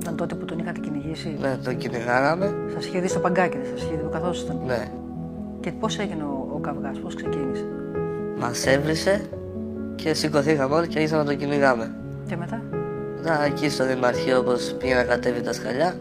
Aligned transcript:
Ήταν 0.00 0.16
τότε 0.16 0.34
που 0.34 0.44
τον 0.44 0.58
είχατε 0.58 0.80
κυνηγήσει. 0.80 1.36
Ναι, 1.40 1.56
τον 1.64 1.76
κυνηγάγαμε. 1.76 2.54
Σας 2.74 2.86
είχε 2.86 3.00
δει 3.00 3.08
στο 3.08 3.18
παγκάκι, 3.18 3.56
δεν 3.56 3.66
σας 3.66 3.82
είχε 3.82 3.96
δει 3.96 4.02
που 4.02 4.08
καθόσασταν; 4.08 4.60
Ναι. 4.66 4.92
Και 5.60 5.72
πώς 5.72 5.98
έγινε 5.98 6.22
ο, 6.22 6.48
ο 6.54 6.58
καυγάς, 6.58 6.98
πώς 6.98 7.14
ξεκίνησε; 7.14 7.64
Μας 8.38 8.66
έβρισε 8.66 9.28
και 9.94 10.14
σηκωθήκαμε 10.14 10.74
όλοι 10.74 10.88
και 10.88 10.98
άρχισαμε 10.98 11.22
να 11.22 11.28
τον 11.28 11.38
κυνηγάμε. 11.38 11.94
Και 12.26 12.36
μετά; 12.36 12.62
Να, 13.22 13.44
εκεί 13.44 13.68
στο 13.68 13.86
Δημαρχείο 13.86 14.38
όπως 14.38 14.74
πήγε 14.78 14.94
να 14.94 15.04
κατέβει 15.04 15.40
τα 15.40 15.52
σκαλιά, 15.52 15.94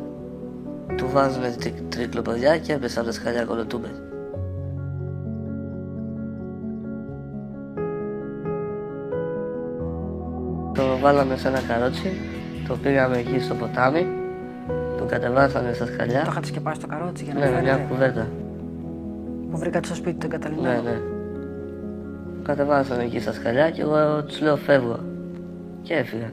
του 0.95 1.09
βάζουν 1.11 1.43
τρικλοποδιά 1.89 2.57
και 2.57 2.73
έπεσε 2.73 2.99
από 2.99 3.07
τα 3.07 3.13
σκαλιά 3.13 3.45
κολοτούμπε. 3.45 4.06
Βάλαμε 11.07 11.37
σε 11.37 11.47
ένα 11.47 11.59
καρότσι, 11.67 12.11
το 12.67 12.75
πήγαμε 12.83 13.17
εκεί 13.17 13.39
στο 13.39 13.53
ποτάμι, 13.53 14.05
το 14.97 15.03
κατεβάσαμε 15.03 15.73
στα 15.73 15.85
σκαλιά. 15.85 16.21
Το 16.23 16.29
είχατε 16.31 16.47
σκεπάσει 16.47 16.79
το 16.79 16.87
καρότσι 16.87 17.23
για 17.23 17.33
να 17.33 17.39
Ναι, 17.39 17.45
μην 17.45 17.55
με 17.55 17.61
μια 17.61 17.73
φαίνεται. 17.73 17.93
κουβέρτα. 17.93 18.27
Που 19.51 19.57
βρήκατε 19.57 19.85
στο 19.85 19.95
σπίτι 19.95 20.17
του 20.17 20.25
εγκαταλειμμένο. 20.25 20.81
Ναι, 20.81 20.89
ναι. 20.89 20.97
Κατεβάσαμε 22.43 23.03
εκεί 23.03 23.19
στα 23.19 23.33
σκαλιά 23.33 23.69
και 23.69 23.81
εγώ 23.81 24.23
τους 24.23 24.41
λέω 24.41 24.55
φεύγω. 24.55 24.99
Και 25.81 25.93
έφυγα. 25.93 26.31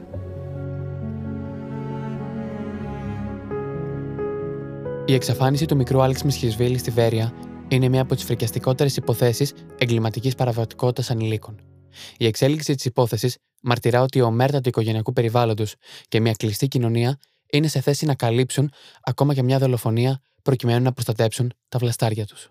Η 5.05 5.13
εξαφάνιση 5.13 5.65
του 5.65 5.75
μικρού 5.75 6.01
Άλεξ 6.01 6.23
Μισχυσβίλη 6.23 6.77
στη 6.77 6.91
Βέρεια 6.91 7.31
είναι 7.67 7.89
μία 7.89 8.01
από 8.01 8.15
τις 8.15 8.23
φρικιαστικότερες 8.23 8.97
υποθέσεις 8.97 9.53
εγκληματικής 9.77 10.35
παραβατικότητας 10.35 11.11
ανηλίκων. 11.11 11.55
Η 12.17 12.25
εξέλιξη 12.25 12.75
της 12.75 12.85
υπόθεσης 12.85 13.37
μαρτυρά 13.65 14.01
ότι 14.01 14.21
ο 14.21 14.31
μέρτα 14.31 14.61
του 14.61 14.69
οικογενειακού 14.69 15.13
περιβάλλοντος 15.13 15.75
και 16.07 16.19
μια 16.19 16.33
κλειστή 16.33 16.67
κοινωνία 16.67 17.19
είναι 17.51 17.67
σε 17.67 17.81
θέση 17.81 18.05
να 18.05 18.15
καλύψουν 18.15 18.71
ακόμα 19.01 19.33
και 19.33 19.43
μια 19.43 19.59
δολοφονία 19.59 20.21
προκειμένου 20.41 20.83
να 20.83 20.93
προστατέψουν 20.93 21.53
τα 21.69 21.79
βλαστάρια 21.79 22.25
τους. 22.25 22.49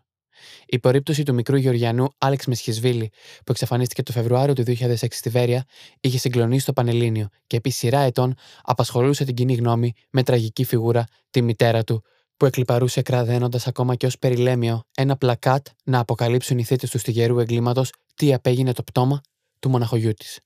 Η 0.67 0.79
περίπτωση 0.79 1.23
του 1.23 1.35
μικρού 1.35 1.57
Γεωργιανού 1.57 2.09
Άλεξ 2.19 2.47
Μεσχισβίλη, 2.47 3.11
που 3.37 3.53
εξαφανίστηκε 3.53 4.03
το 4.03 4.13
Φεβρουάριο 4.13 4.55
του 4.55 4.63
2006 4.67 4.95
στη 5.11 5.29
Βέρεια, 5.31 5.65
είχε 6.01 6.19
συγκλονίσει 6.19 6.67
το 6.67 6.73
Πανελλήνιο 6.73 7.29
και 7.47 7.57
επί 7.57 7.71
σειρά 7.71 8.01
ετών 8.01 8.35
απασχολούσε 8.63 9.25
την 9.25 9.35
κοινή 9.35 9.55
γνώμη 9.55 9.93
με 10.11 10.23
τραγική 10.23 10.65
φιγούρα 10.65 11.07
τη 11.31 11.43
μητέρα 11.43 11.85
του, 11.85 12.03
που 12.37 12.47
εκλυπαρούσε 12.47 13.03
κραδένοντας 13.03 13.67
ακόμα 13.67 13.95
και 13.95 14.07
ως 14.07 14.19
περιλέμιο 14.19 14.83
ένα 14.97 15.17
πλακάτ 15.17 15.67
να 15.85 15.99
αποκαλύψουν 15.99 16.59
οι 16.59 16.65
θήτε 16.65 16.87
του 16.87 16.99
στιγερού 16.99 17.39
εγκλήματος 17.39 17.93
τι 18.15 18.35
απέγινε 18.35 18.73
το 18.73 18.83
πτώμα 18.83 19.21
του 19.59 19.71
μοναχογιού 19.71 20.13
της. 20.13 20.39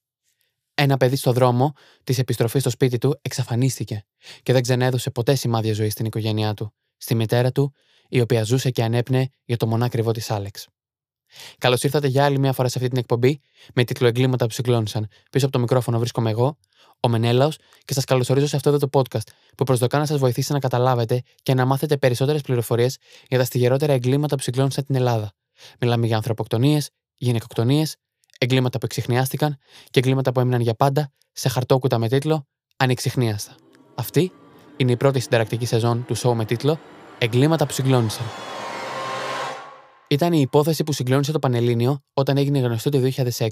Ένα 0.80 0.96
παιδί 0.96 1.16
στο 1.16 1.32
δρόμο 1.32 1.72
της 2.04 2.18
επιστροφής 2.18 2.60
στο 2.60 2.70
σπίτι 2.70 2.98
του 2.98 3.18
εξαφανίστηκε 3.22 4.04
και 4.42 4.52
δεν 4.52 4.62
ξανέδωσε 4.62 5.10
ποτέ 5.10 5.34
σημάδια 5.34 5.74
ζωής 5.74 5.92
στην 5.92 6.06
οικογένειά 6.06 6.54
του, 6.54 6.74
στη 6.96 7.14
μητέρα 7.14 7.52
του, 7.52 7.74
η 8.08 8.20
οποία 8.20 8.42
ζούσε 8.42 8.70
και 8.70 8.82
ανέπνεε 8.82 9.26
για 9.44 9.56
το 9.56 9.66
μονάκριβό 9.66 10.12
της 10.12 10.30
Άλεξ. 10.30 10.68
Καλώς 11.58 11.82
ήρθατε 11.82 12.06
για 12.06 12.24
άλλη 12.24 12.38
μια 12.38 12.52
φορά 12.52 12.68
σε 12.68 12.78
αυτή 12.78 12.90
την 12.90 12.98
εκπομπή 12.98 13.40
με 13.74 13.84
τίτλο 13.84 14.06
Εγκλήματα 14.06 14.46
που 14.46 14.52
συγκλώνησαν. 14.52 15.08
Πίσω 15.30 15.44
από 15.44 15.54
το 15.54 15.60
μικρόφωνο 15.60 15.98
βρίσκομαι 15.98 16.30
εγώ, 16.30 16.58
ο 17.00 17.08
Μενέλαος, 17.08 17.58
και 17.84 17.92
σας 17.92 18.04
καλωσορίζω 18.04 18.46
σε 18.46 18.56
αυτό 18.56 18.68
εδώ 18.68 18.78
το 18.78 18.88
podcast 18.92 19.28
που 19.56 19.64
προσδοκά 19.64 19.98
να 19.98 20.06
σας 20.06 20.18
βοηθήσει 20.18 20.52
να 20.52 20.58
καταλάβετε 20.58 21.22
και 21.42 21.54
να 21.54 21.64
μάθετε 21.64 21.96
περισσότερες 21.96 22.40
πληροφορίες 22.40 22.98
για 23.28 23.38
τα 23.38 23.44
στιγερότερα 23.44 23.92
εγκλήματα 23.92 24.36
που 24.36 24.42
συγκλώνησαν 24.42 24.84
την 24.84 24.94
Ελλάδα. 24.94 25.32
Μιλάμε 25.80 26.06
για 26.06 26.16
ανθρωποκτονίες, 26.16 26.90
γυναικοκτονίες, 27.14 27.96
εγκλήματα 28.38 28.78
που 28.78 28.84
εξηχνιάστηκαν 28.84 29.58
και 29.90 29.98
εγκλήματα 29.98 30.32
που 30.32 30.40
έμειναν 30.40 30.60
για 30.60 30.74
πάντα 30.74 31.12
σε 31.32 31.48
χαρτόκουτα 31.48 31.98
με 31.98 32.08
τίτλο 32.08 32.46
Ανεξιχνίαστα. 32.76 33.54
Αυτή 33.94 34.32
είναι 34.76 34.92
η 34.92 34.96
πρώτη 34.96 35.20
συνταρακτική 35.20 35.66
σεζόν 35.66 36.04
του 36.04 36.16
show 36.16 36.32
με 36.34 36.44
τίτλο 36.44 36.78
Εγκλήματα 37.18 37.66
που 37.66 37.72
συγκλώνησαν. 37.72 38.26
Ήταν 40.08 40.32
η 40.32 40.40
υπόθεση 40.40 40.84
που 40.84 40.92
συγκλώνησε 40.92 41.32
το 41.32 41.38
Πανελλήνιο 41.38 42.02
όταν 42.14 42.36
έγινε 42.36 42.58
γνωστό 42.58 42.90
το 42.90 43.10
2006. 43.16 43.48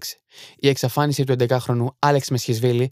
Η 0.57 0.69
εξαφάνιση 0.69 1.25
του 1.25 1.37
11χρονου 1.39 1.87
Άλεξ 1.99 2.31
Μεσχισβίλη, 2.31 2.91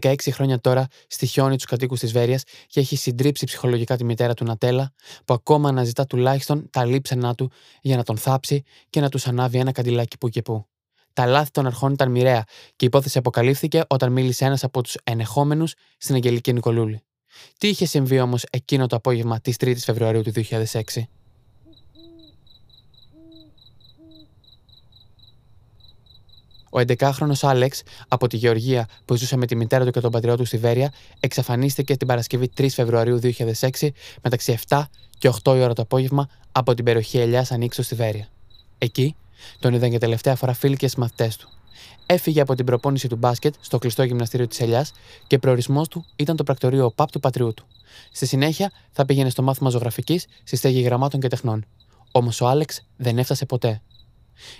16 0.00 0.14
χρόνια 0.30 0.60
τώρα, 0.60 0.86
στοιχιώνει 1.06 1.56
τους 1.56 1.64
κατοίκους 1.64 2.00
της 2.00 2.12
Βέρειας 2.12 2.42
και 2.66 2.80
έχει 2.80 2.96
συντρίψει 2.96 3.46
ψυχολογικά 3.46 3.96
τη 3.96 4.04
μητέρα 4.04 4.34
του 4.34 4.44
Νατέλα, 4.44 4.92
που 5.24 5.34
ακόμα 5.34 5.68
αναζητά 5.68 6.06
τουλάχιστον 6.06 6.70
τα 6.70 6.84
λείψανά 6.84 7.34
του 7.34 7.50
για 7.80 7.96
να 7.96 8.02
τον 8.02 8.16
θάψει 8.16 8.62
και 8.90 9.00
να 9.00 9.08
τους 9.08 9.26
ανάβει 9.26 9.58
ένα 9.58 9.72
καντιλάκι 9.72 10.18
που 10.18 10.28
και 10.28 10.42
που. 10.42 10.66
Τα 11.16 11.26
λάθη 11.26 11.50
των 11.50 11.66
αρχών 11.66 11.92
ήταν 11.92 12.10
μοιραία 12.10 12.44
και 12.66 12.84
η 12.84 12.86
υπόθεση 12.86 13.18
αποκαλύφθηκε 13.18 13.82
όταν 13.86 14.12
μίλησε 14.12 14.44
ένας 14.44 14.64
από 14.64 14.82
τους 14.82 14.96
ενεχόμενους 15.04 15.74
στην 15.98 16.14
Αγγελική 16.14 16.52
Νικολούλη. 16.52 17.00
Τι 17.58 17.68
είχε 17.68 17.86
συμβεί 17.86 18.20
όμως 18.20 18.44
εκείνο 18.50 18.86
το 18.86 18.96
απόγευμα 18.96 19.40
της 19.40 19.56
3η 19.60 19.76
Φεβρουαρίου 19.76 20.22
του 20.22 20.32
2006. 20.32 21.02
Ο 26.70 26.80
11χρονο 26.86 27.32
Άλεξ 27.40 27.82
από 28.08 28.26
τη 28.26 28.36
Γεωργία 28.36 28.88
που 29.04 29.16
ζούσε 29.16 29.36
με 29.36 29.46
τη 29.46 29.56
μητέρα 29.56 29.84
του 29.84 29.90
και 29.90 30.00
τον 30.00 30.10
πατριό 30.10 30.36
του 30.36 30.44
στη 30.44 30.58
Βέρεια 30.58 30.92
εξαφανίστηκε 31.20 31.96
την 31.96 32.06
Παρασκευή 32.06 32.50
3 32.56 32.68
Φεβρουαρίου 32.70 33.20
2006 33.22 33.88
μεταξύ 34.22 34.58
7 34.68 34.82
και 35.18 35.32
8 35.44 35.56
η 35.56 35.60
ώρα 35.60 35.72
το 35.72 35.82
απόγευμα 35.82 36.28
από 36.52 36.74
την 36.74 36.84
περιοχή 36.84 37.18
Ελιάς 37.18 37.50
Ανοίξου 37.50 37.82
στη 37.82 37.94
Βέρεια. 37.94 38.28
Εκεί 38.78 39.16
τον 39.58 39.74
είδαν 39.74 39.90
για 39.90 39.98
τελευταία 39.98 40.34
φορά 40.36 40.52
φίλοι 40.52 40.76
και 40.76 40.88
συμμαθητές 40.88 41.36
του. 41.36 41.48
Έφυγε 42.06 42.40
από 42.40 42.54
την 42.54 42.64
προπόνηση 42.64 43.08
του 43.08 43.16
μπάσκετ 43.16 43.54
στο 43.60 43.78
κλειστό 43.78 44.02
γυμναστήριο 44.02 44.46
της 44.46 44.60
Ελιάς 44.60 44.92
και 45.26 45.38
προορισμός 45.38 45.88
του 45.88 46.04
ήταν 46.16 46.36
το 46.36 46.42
πρακτορείο 46.42 46.90
ΠΑΠ 46.90 47.10
του 47.10 47.20
πατριού 47.20 47.54
του. 47.54 47.66
Στη 48.12 48.26
συνέχεια 48.26 48.72
θα 48.90 49.04
πήγαινε 49.04 49.30
στο 49.30 49.42
μάθημα 49.42 49.70
ζωγραφικής 49.70 50.26
στη 50.44 50.56
στέγη 50.56 50.80
γραμμάτων 50.80 51.20
και 51.20 51.28
τεχνών. 51.28 51.64
Όμως 52.12 52.40
ο 52.40 52.46
Άλεξ 52.46 52.80
δεν 52.96 53.18
έφτασε 53.18 53.46
ποτέ. 53.46 53.82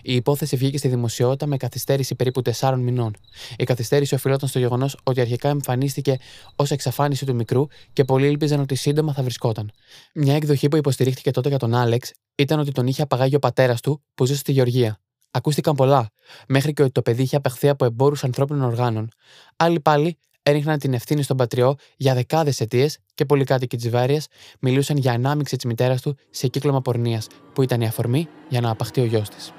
Η 0.03 0.15
υπόθεση 0.15 0.57
βγήκε 0.57 0.79
στη 0.79 0.89
δημοσιότητα 0.89 1.47
με 1.47 1.57
καθυστέρηση 1.57 2.15
περίπου 2.15 2.43
4 2.59 2.75
μηνών. 2.79 3.17
Η 3.57 3.65
καθυστέρηση 3.65 4.15
οφειλόταν 4.15 4.49
στο 4.49 4.59
γεγονός 4.59 4.99
ότι 5.03 5.21
αρχικά 5.21 5.49
εμφανίστηκε 5.49 6.19
ως 6.57 6.71
εξαφάνιση 6.71 7.27
του 7.27 7.35
μικρού 7.35 7.67
και 7.93 8.05
πολλοί 8.05 8.27
ήλπιζαν 8.27 8.61
ότι 8.61 8.75
σύντομα 8.75 9.13
θα 9.13 9.23
βρισκόταν. 9.23 9.73
Μια 10.15 10.35
εκδοχή 10.35 10.69
που 10.69 10.77
υποστηρίχθηκε 10.77 11.31
τότε 11.31 11.49
για 11.49 11.59
τον 11.59 11.75
Άλεξ 11.75 12.13
ήταν 12.37 12.59
ότι 12.59 12.73
τον 12.73 12.87
είχε 12.87 13.03
απαγάγει 13.03 13.35
ο 13.35 13.39
πατέρας 13.39 13.81
του 13.81 14.03
που 14.15 14.27
ζούσε 14.27 14.39
στη 14.39 14.53
Γεωργία. 14.53 15.01
Ακούστηκαν 15.31 15.75
πολλά, 15.75 16.11
μέχρι 16.49 16.73
και 16.73 16.83
ότι 16.83 16.93
το 16.93 17.03
παιδί 17.03 17.23
είχε 17.23 17.37
απεχθεί 17.37 17.69
από 17.69 17.85
εμπόρους 17.85 18.25
ανθρώπινων 18.25 18.63
οργάνων. 18.63 19.09
Άλλοι 19.57 19.81
πάλι 19.81 20.19
έριχναν 20.43 20.79
την 20.79 20.95
ευθύνη 20.95 21.23
στον 21.23 21.37
πατριό 21.37 21.75
για 21.97 22.15
δεκάδες 22.15 22.61
αιτίες 22.61 22.99
και 23.15 23.25
πολλοί 23.25 23.45
κάτοικοι 23.45 23.77
της 23.77 23.91
Βάρειας 23.91 24.27
μιλούσαν 24.61 24.97
για 24.97 25.13
ανάμειξη 25.13 25.57
της 25.57 25.65
μητέρας 25.65 26.01
του 26.01 26.17
σε 26.31 26.47
κύκλωμα 26.47 26.83
πορνείας, 26.83 27.27
που 27.53 27.63
ήταν 27.63 27.81
η 27.81 27.87
αφορμή 27.87 28.29
για 28.49 28.61
να 28.61 28.71
απαχτεί 28.71 29.01
ο 29.01 29.05
γιος 29.05 29.29
της. 29.29 29.53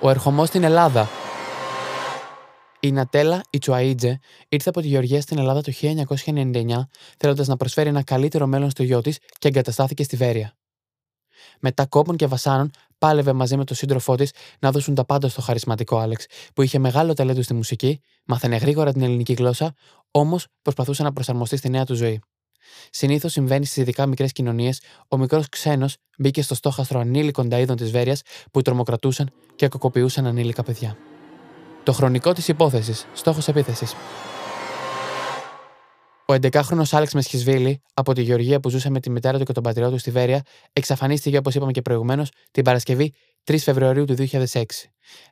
Ο 0.00 0.10
ερχομός 0.10 0.48
στην 0.48 0.64
Ελλάδα. 0.64 1.08
Η 2.80 2.92
Νατέλα 2.92 3.40
Ιτσουαΐτζε 3.50 4.14
ήρθε 4.48 4.68
από 4.68 4.80
τη 4.80 4.86
Γεωργία 4.86 5.20
στην 5.20 5.38
Ελλάδα 5.38 5.60
το 5.60 5.72
1999, 5.72 6.88
θέλοντας 7.18 7.46
να 7.46 7.56
προσφέρει 7.56 7.88
ένα 7.88 8.02
καλύτερο 8.02 8.46
μέλλον 8.46 8.70
στο 8.70 8.82
γιο 8.82 9.00
της 9.00 9.18
και 9.38 9.48
εγκαταστάθηκε 9.48 10.02
στη 10.02 10.16
Βέρεια. 10.16 10.59
Μετά 11.60 11.86
κόπων 11.86 12.16
και 12.16 12.26
βασάνων, 12.26 12.70
πάλευε 12.98 13.32
μαζί 13.32 13.56
με 13.56 13.64
τον 13.64 13.76
σύντροφό 13.76 14.14
της 14.14 14.32
να 14.58 14.70
δώσουν 14.70 14.94
τα 14.94 15.04
πάντα 15.04 15.28
στο 15.28 15.40
χαρισματικό 15.40 15.98
Άλεξ, 15.98 16.26
που 16.54 16.62
είχε 16.62 16.78
μεγάλο 16.78 17.12
ταλέντο 17.12 17.42
στη 17.42 17.54
μουσική, 17.54 18.00
μάθαινε 18.24 18.56
γρήγορα 18.56 18.92
την 18.92 19.02
ελληνική 19.02 19.32
γλώσσα, 19.32 19.74
όμως 20.10 20.46
προσπαθούσε 20.62 21.02
να 21.02 21.12
προσαρμοστεί 21.12 21.56
στη 21.56 21.68
νέα 21.68 21.84
του 21.84 21.94
ζωή. 21.94 22.20
Συνήθως 22.90 23.32
συμβαίνει 23.32 23.64
στις 23.64 23.76
ειδικά 23.76 24.06
μικρές 24.06 24.32
κοινωνίες, 24.32 24.80
ο 25.08 25.16
μικρός 25.16 25.48
ξένος 25.48 25.96
μπήκε 26.18 26.42
στο 26.42 26.54
στόχαστρο 26.54 27.00
ανήλικων 27.00 27.48
ταίδων 27.48 27.76
της 27.76 27.90
Βέρειας 27.90 28.22
που 28.50 28.62
τρομοκρατούσαν 28.62 29.30
και 29.56 29.68
κακοποιούσαν 29.68 30.26
ανήλικα 30.26 30.62
παιδιά. 30.62 30.96
Το 31.82 31.92
χρονικό 31.92 32.32
της 32.32 32.48
υπόθεσης, 32.48 33.06
στόχος 33.12 33.48
επίθεσης. 33.48 33.94
Ο 36.30 36.32
11χρονο 36.32 36.82
Άλεξ 36.90 37.12
Μεσχισβίλη, 37.12 37.82
από 37.94 38.12
τη 38.12 38.22
Γεωργία 38.22 38.60
που 38.60 38.70
ζούσε 38.70 38.90
με 38.90 39.00
τη 39.00 39.10
μητέρα 39.10 39.38
του 39.38 39.44
και 39.44 39.52
τον 39.52 39.62
πατριό 39.62 39.90
του 39.90 39.98
στη 39.98 40.10
Βέρεια, 40.10 40.42
εξαφανίστηκε 40.72 41.36
όπως 41.36 41.54
είπαμε 41.54 41.72
και 41.72 41.82
προηγουμένως 41.82 42.30
την 42.50 42.64
Παρασκευή 42.64 43.12
3 43.44 43.58
Φεβρουαρίου 43.58 44.04
του 44.04 44.14
2006. 44.30 44.62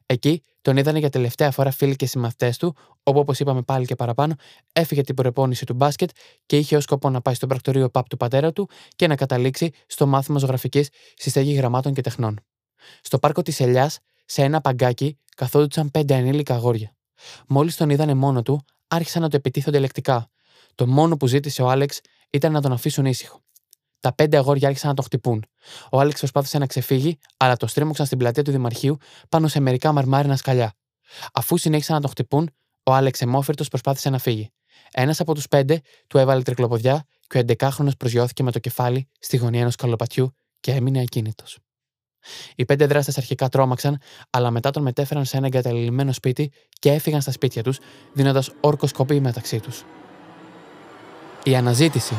Εκεί 0.07 0.43
τον 0.63 0.77
είδανε 0.77 0.99
για 0.99 1.11
τελευταία 1.11 1.51
φορά 1.51 1.71
φίλοι 1.71 1.97
και 1.97 2.07
συμμαθητές 2.07 2.57
του, 2.57 2.77
όπου 3.03 3.19
όπως 3.19 3.41
είπαμε 3.41 3.63
πάλι 3.63 3.87
και 3.87 3.95
παραπάνω, 3.95 4.35
έφυγε 4.73 5.01
την 5.01 5.15
προπόνηση 5.15 5.65
του 5.65 5.75
μπάσκετ 5.75 6.11
και 6.47 6.57
είχε 6.59 6.77
ως 6.77 6.83
σκοπό 6.83 7.11
να 7.11 7.21
πάει 7.21 7.35
στο 7.35 7.47
πρακτορείο 7.47 7.89
ΠΑΠ 7.91 8.09
του 8.09 8.17
πατέρα 8.17 8.53
του 8.53 8.69
και 8.97 9.07
να 9.07 9.17
καταλήξει 9.17 9.71
στο 9.87 10.07
μάθημα 10.07 10.39
ζωγραφικής 10.39 10.89
στη 11.17 11.31
στέγη 11.31 11.53
γραμμάτων 11.53 11.93
και 11.93 12.01
τεχνών. 12.01 12.41
Στο 13.01 13.19
πάρκο 13.19 13.43
της 13.43 13.61
Ελιάς, 13.61 13.99
σε 14.25 14.43
ένα 14.43 14.61
παγκάκι, 14.61 15.19
καθόντουσαν 15.37 15.91
πέντε 15.91 16.15
ανήλικα 16.15 16.55
αγόρια. 16.55 16.97
Μόλις 17.49 17.77
τον 17.77 17.91
είδανε 17.91 18.15
μόνο 18.15 18.43
του, 18.43 18.65
άρχισαν 18.89 19.23
να 19.23 19.29
το 19.29 19.37
επιτίθονται 19.37 19.79
λεκτικά. 19.79 20.31
Το 20.79 20.87
μόνο 20.87 21.17
που 21.17 21.27
ζήτησε 21.27 21.63
ο 21.63 21.69
Άλεξ 21.69 22.01
ήταν 22.31 22.53
να 22.53 22.61
τον 22.61 22.73
αφήσουν 22.73 23.05
ήσυχο. 23.05 23.41
τα 24.01 24.15
πέντε 24.15 24.37
αγόρια 24.37 24.69
άρχισαν 24.69 24.89
να 24.89 24.95
τον 24.95 25.05
χτυπούν. 25.05 25.45
Ο 25.91 26.01
Άλεξ 26.01 26.19
προσπάθησε 26.19 26.59
να 26.59 26.67
ξεφύγει, 26.67 27.19
αλλά 27.37 27.57
το 27.57 27.67
στρίμωξαν 27.67 28.07
στην 28.07 28.19
πλατεία 28.19 28.43
του 28.43 28.51
Δημαρχείου 28.51 28.97
πάνω 29.29 29.49
σε 29.49 29.61
μερικά 29.61 29.93
μαρμάρινα 29.93 30.37
σκαλιά. 30.37 30.73
Αφού 31.33 31.57
συνέχισαν 31.57 31.95
να 31.95 32.01
τον 32.01 32.11
χτυπούν, 32.11 32.51
ο 32.83 32.93
Άλεξ 32.93 33.21
εμόφυρτος 33.21 33.69
προσπάθησε 33.69 34.11
να 34.11 34.19
φύγει. 34.19 34.51
Ένας 34.93 35.21
από 35.21 35.35
τους 35.35 35.49
πέντε 35.49 35.81
του 36.07 36.19
έβαλε 36.19 36.43
τρικλοποδιά 36.43 37.05
και 37.27 37.39
ο 37.39 37.41
11χρονο 37.41 37.91
προσγειώθηκε 37.99 38.43
με 38.43 38.53
το 38.53 38.59
κεφάλι 38.59 39.09
στη 39.19 39.37
γωνία 39.37 39.61
ενός 39.61 39.77
καλοπατιού 39.77 40.35
και 40.61 40.73
έμεινε 40.73 41.01
ακίνητος. 41.01 41.59
Οι 42.55 42.65
πέντε 42.65 42.87
δράστες 42.87 43.19
αρχικά 43.19 43.49
τρόμαξαν, 43.49 44.01
αλλά 44.31 44.51
μετά 44.51 44.71
τον 44.71 44.83
μετέφεραν 44.83 45.25
σε 45.25 45.37
ένα 45.37 45.47
εγκαταλειμμένο 45.47 46.13
σπίτι 46.13 46.53
και 46.79 46.93
έφυγαν 46.93 47.21
στα 47.21 47.33
σπίτια 47.33 47.63
τους, 47.63 47.79
δίνοντας 48.13 48.51
όρκο 48.61 48.87
σκοπή 48.87 49.21
μεταξύ 49.21 49.61
τους. 49.61 49.85
Η 51.49 51.57
αναζήτηση. 51.57 52.15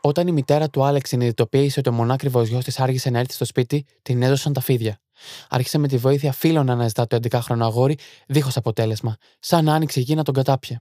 Όταν 0.00 0.26
η 0.26 0.32
μητέρα 0.32 0.68
του 0.68 0.84
Άλεξ 0.84 1.08
συνειδητοποίησε 1.08 1.78
ότι 1.78 1.88
ο 1.88 1.92
μονάκριβος 1.92 2.48
γιος 2.48 2.64
της 2.64 2.80
άργησε 2.80 3.10
να 3.10 3.18
έρθει 3.18 3.32
στο 3.32 3.44
σπίτι, 3.44 3.84
την 4.02 4.22
έδωσαν 4.22 4.52
τα 4.52 4.60
φίδια. 4.60 5.00
Άρχισε 5.48 5.78
με 5.78 5.88
τη 5.88 5.96
βοήθεια 5.96 6.32
φίλων 6.32 6.66
να 6.66 6.72
αναζητά 6.72 7.06
το 7.06 7.18
11χρονο 7.22 7.60
αγόρι, 7.60 7.98
δίχως 8.26 8.56
αποτέλεσμα, 8.56 9.16
σαν 9.38 9.64
να 9.64 9.74
άνοιξε 9.74 10.00
η 10.00 10.02
γη 10.02 10.14
να 10.14 10.22
τον 10.22 10.34
κατάπιε. 10.34 10.76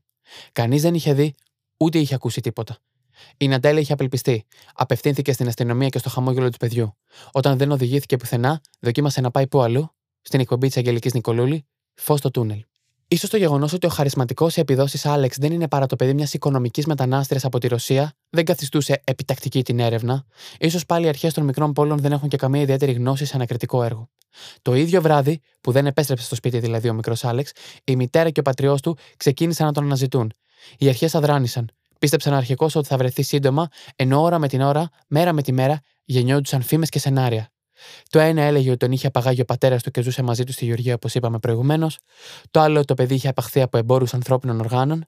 Κανείς 0.52 0.82
δεν 0.82 0.94
είχε 0.94 1.14
δει, 1.14 1.36
ούτε 1.78 2.00
είχε 2.00 2.16
ακούσει 2.16 2.42
τίποτα. 2.42 2.78
Η 3.38 3.48
Ναντέλα 3.48 3.80
είχε 3.80 3.94
απελπιστεί. 3.94 4.46
Απευθύνθηκε 4.74 5.34
στην 5.34 5.48
αστυνομία 5.48 5.90
και 5.90 5.98
στο 5.98 6.10
χαμόγελο 6.10 6.50
του 6.50 6.58
παιδιού. 6.58 6.98
Όταν 7.32 7.58
δεν 7.58 7.72
οδηγήθηκε 7.72 8.18
πουθενά, 8.18 8.62
δοκίμασε 8.80 9.22
να 9.22 9.32
πάει 9.32 9.48
πού 9.48 9.62
αλλού, 9.62 9.96
στην 10.22 10.40
εκπομπή 10.40 10.68
της 10.68 10.78
Αγγελικής 10.78 11.14
Νικολούλη, 11.14 11.66
φως 11.96 12.20
στο 12.20 12.32
τούνελ. 12.32 12.66
Σω 13.13 13.28
το 13.28 13.38
γεγονός 13.38 13.74
ότι 13.74 13.86
ο 13.86 13.90
χαρισματικός 13.90 14.54
σε 14.54 14.62
επιδόσει 14.62 15.07
Άλεξ 15.07 15.38
δεν 15.38 15.52
είναι 15.52 15.68
παρά 15.68 15.86
το 15.86 15.96
παιδί 15.96 16.13
μιας 16.13 16.34
οικονομικής 16.34 16.86
μετανάστριας 16.86 17.46
από 17.46 17.60
τη 17.60 17.68
Ρωσία 17.68 18.13
δεν 18.30 18.46
καθιστούσε 18.46 19.02
επιτακτική 19.04 19.63
την 19.63 19.80
έρευνα. 19.80 20.25
σω 20.69 20.80
πάλι 20.88 21.06
οι 21.06 21.10
αρχές 21.10 21.34
των 21.34 21.44
μικρών 21.44 21.74
πόλεων 21.74 22.00
δεν 22.00 22.12
έχουν 22.12 22.30
και 22.30 22.38
καμία 22.38 22.62
ιδιαίτερη 22.62 22.92
γνώση 22.92 23.25
σε 23.25 23.36
ανακριτικό 23.36 23.84
έργο. 23.84 24.10
Το 24.62 24.75
ίδιο 24.75 25.02
βράδυ, 25.02 25.42
που 25.62 25.72
δεν 25.72 25.86
επέστρεψε 25.86 26.25
στο 26.25 26.36
σπίτι 26.36 26.60
δηλαδή 26.60 26.90
ο 26.90 26.94
μικρός 26.94 27.24
Άλεξ, 27.24 27.52
η 27.84 27.96
μητέρα 27.96 28.30
και 28.30 28.40
ο 28.40 28.44
πατριός 28.44 28.81
του 28.81 28.98
ξεκίνησαν 29.18 29.66
να 29.66 29.72
τον 29.72 29.84
αναζητούν. 29.84 30.34
Οι 30.78 30.88
αρχές 30.88 31.16
αδράνησαν. 31.16 31.69
Πίστεψαν 32.00 32.34
αρχικώς 32.34 32.75
ότι 32.75 32.88
θα 32.88 32.98
βρεθεί 32.98 33.22
σύντομα, 33.22 33.68
ενώ 33.96 34.22
ώρα 34.22 34.40
με 34.40 34.48
την 34.48 34.62
ώρα, 34.62 34.90
μέρα 35.08 35.34
με 35.34 35.42
τη 35.42 35.51
μέρα, 35.51 35.80
γεννιόντουσαν 36.04 36.62
φήμες 36.62 36.90
και 36.90 37.00
σενάρια. 37.00 37.50
Το 38.10 38.19
ένα 38.19 38.42
έλεγε 38.42 38.69
ότι 38.69 38.77
τον 38.77 38.92
είχε 38.92 39.07
απαγάγει 39.07 39.42
ο 39.42 39.45
πατέρας 39.45 39.83
του 39.83 39.92
και 39.92 40.01
ζούσε 40.01 40.22
μαζί 40.22 40.44
του 40.44 40.51
στη 40.51 40.66
Γεωργία, 40.66 40.94
όπως 40.94 41.16
είπαμε 41.16 41.39
προηγουμένως. 41.39 41.98
Το 42.51 42.60
άλλο 42.60 42.77
ότι 42.77 42.86
το 42.86 42.94
παιδί 42.94 43.13
είχε 43.13 43.27
απαχθεί 43.27 43.62
από 43.62 43.77
εμπόρους 43.77 44.13
ανθρώπινων 44.13 44.60
οργάνων. 44.60 45.06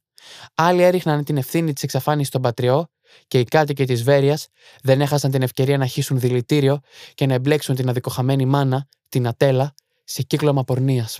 Άλλοι 0.55 0.81
έριχναν 0.81 1.23
την 1.23 1.37
ευθύνη 1.37 1.73
της 1.73 1.83
εξαφάνισης 1.83 2.27
στον 2.27 2.41
πατριό 2.41 2.89
και 3.27 3.39
οι 3.39 3.43
κάτοικοι 3.43 3.85
της 3.85 4.03
Βέρειας 4.03 4.47
δεν 4.83 5.01
έχασαν 5.01 5.31
την 5.31 5.41
ευκαιρία 5.41 5.77
να 5.77 5.85
χύσουν 5.85 6.19
δηλητήριο 6.19 6.79
και 7.13 7.25
να 7.25 7.33
εμπλέξουν 7.33 7.75
την 7.75 7.89
αδικοχαμένη 7.89 8.45
μάνα, 8.45 8.87
την 9.09 9.27
Ατέλα, 9.27 9.73
σε 10.03 10.21
κύκλωμα 10.21 10.63
πορνείας. 10.63 11.19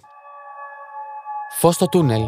Φως 1.60 1.76
στο 1.76 1.86
τούνελ. 1.86 2.22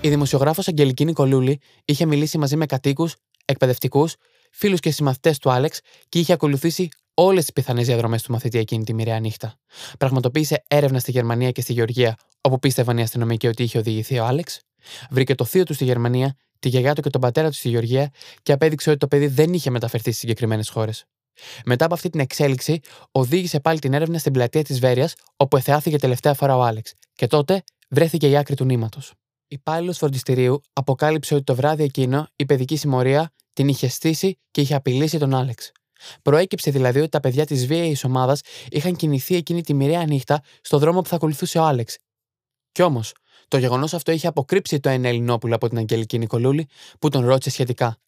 Η 0.00 0.08
δημοσιογράφος 0.08 0.68
Αγγελική 0.68 1.04
Νικολούλη 1.04 1.60
είχε 1.84 2.06
μιλήσει 2.06 2.38
μαζί 2.38 2.56
με 2.56 2.66
κατοίκους, 2.66 3.14
εκπαιδευτικούς, 3.44 4.14
φίλους 4.52 4.80
και 4.80 4.90
συμμαθητές 4.90 5.38
του 5.38 5.50
Άλεξ 5.50 5.80
και 6.08 6.18
είχε 6.18 6.32
ακολουθήσει 6.32 6.88
όλες 7.20 7.44
τις 7.44 7.52
πιθανές 7.52 7.86
διαδρομές 7.86 8.22
του 8.22 8.32
μαθητή 8.32 8.58
εκείνη 8.58 8.84
τη 8.84 8.94
μοιραία 8.94 9.20
νύχτα. 9.20 9.54
Πραγματοποίησε 9.98 10.64
έρευνα 10.68 10.98
στη 10.98 11.10
Γερμανία 11.10 11.50
και 11.50 11.60
στη 11.60 11.72
Γεωργία, 11.72 12.16
όπου 12.40 12.58
πίστευαν 12.58 12.98
οι 12.98 13.02
αστυνομικοί 13.02 13.46
ότι 13.46 13.62
είχε 13.62 13.78
οδηγηθεί 13.78 14.18
ο 14.18 14.24
Άλεξ. 14.24 14.60
Βρήκε 15.10 15.34
το 15.34 15.44
θείο 15.44 15.62
του 15.62 15.74
στη 15.74 15.84
Γερμανία, 15.84 16.34
τη 16.58 16.68
γιαγιά 16.68 16.94
του 16.94 17.02
και 17.02 17.10
τον 17.10 17.20
πατέρα 17.20 17.48
του 17.48 17.54
στη 17.54 17.68
Γεωργία 17.68 18.10
και 18.42 18.52
απέδειξε 18.52 18.90
ότι 18.90 18.98
το 18.98 19.08
παιδί 19.08 19.26
δεν 19.26 19.52
είχε 19.52 19.70
μεταφερθεί 19.70 20.08
στις 20.08 20.18
συγκεκριμένες 20.18 20.68
χώρες. 20.68 21.04
Μετά 21.64 21.84
από 21.84 21.94
αυτή 21.94 22.10
την 22.10 22.20
εξέλιξη, 22.20 22.80
οδήγησε 23.12 23.60
πάλι 23.60 23.78
την 23.78 23.92
έρευνα 23.94 24.18
στην 24.18 24.32
πλατεία 24.32 24.62
της 24.62 24.78
Βέρειας, 24.78 25.14
όπου 25.36 25.56
εθεάθηκε 25.56 25.98
τελευταία 25.98 26.34
φορά 26.34 26.56
ο 26.56 26.62
Άλεξ, 26.62 26.94
και 27.14 27.26
τότε 27.26 27.62
βρέθηκε 27.88 28.28
η 28.28 28.36
άκρη 28.36 28.54
του 28.54 28.64
νήματος. 28.64 29.12
Υπάλληλος 29.48 29.98
φροντιστηρίου 29.98 30.60
αποκάλυψε 30.72 31.34
ότι 31.34 31.44
το 31.44 31.54
βράδυ 31.54 31.82
εκείνο 31.82 32.28
η 32.36 32.44
παιδική 32.44 32.76
συμμορία 32.76 33.32
την 33.52 33.68
είχε 33.68 33.88
στήσει 33.88 34.38
και 34.50 34.60
είχε 34.60 34.74
απειλήσει 34.74 35.18
τον 35.18 35.34
Άλεξ. 35.34 35.72
Προέκυψε 36.22 36.70
δηλαδή 36.70 36.98
ότι 36.98 37.08
τα 37.08 37.20
παιδιά 37.20 37.46
της 37.46 37.66
βίαιης 37.66 38.04
ομάδας 38.04 38.40
είχαν 38.70 38.96
κινηθεί 38.96 39.34
εκείνη 39.34 39.62
τη 39.62 39.74
μοιραία 39.74 40.04
νύχτα 40.04 40.42
στο 40.60 40.78
δρόμο 40.78 41.00
που 41.00 41.08
θα 41.08 41.16
ακολουθούσε 41.16 41.58
ο 41.58 41.64
Άλεξ. 41.64 41.96
Κι 42.72 42.82
όμως, 42.82 43.12
το 43.48 43.58
γεγονός 43.58 43.94
αυτό 43.94 44.12
είχε 44.12 44.26
αποκρύψει 44.26 44.80
το 44.80 44.88
ένα 44.88 45.08
Ελληνόπουλο 45.08 45.54
από 45.54 45.68
την 45.68 45.78
Αγγελική 45.78 46.18
Νικολούλη, 46.18 46.68
που 46.98 47.08
τον 47.08 47.26
ρώτησε 47.26 47.50
σχετικά. 47.50 47.98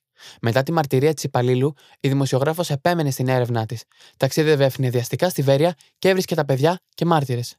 Μετά 0.40 0.62
τη 0.62 0.72
μαρτυρία 0.72 1.14
της 1.14 1.24
υπαλλήλου, 1.24 1.74
η 2.00 2.08
δημοσιογράφος 2.08 2.70
επέμενε 2.70 3.10
στην 3.10 3.28
έρευνά 3.28 3.66
της. 3.66 3.82
Ταξίδευε 4.16 4.64
ευνηδιαστικά 4.64 5.28
στη 5.28 5.42
Βέρεια 5.42 5.74
και 5.98 6.08
έβρισκε 6.08 6.34
τα 6.34 6.44
παιδιά 6.44 6.80
και 6.94 7.04
μάρτυρες. 7.04 7.56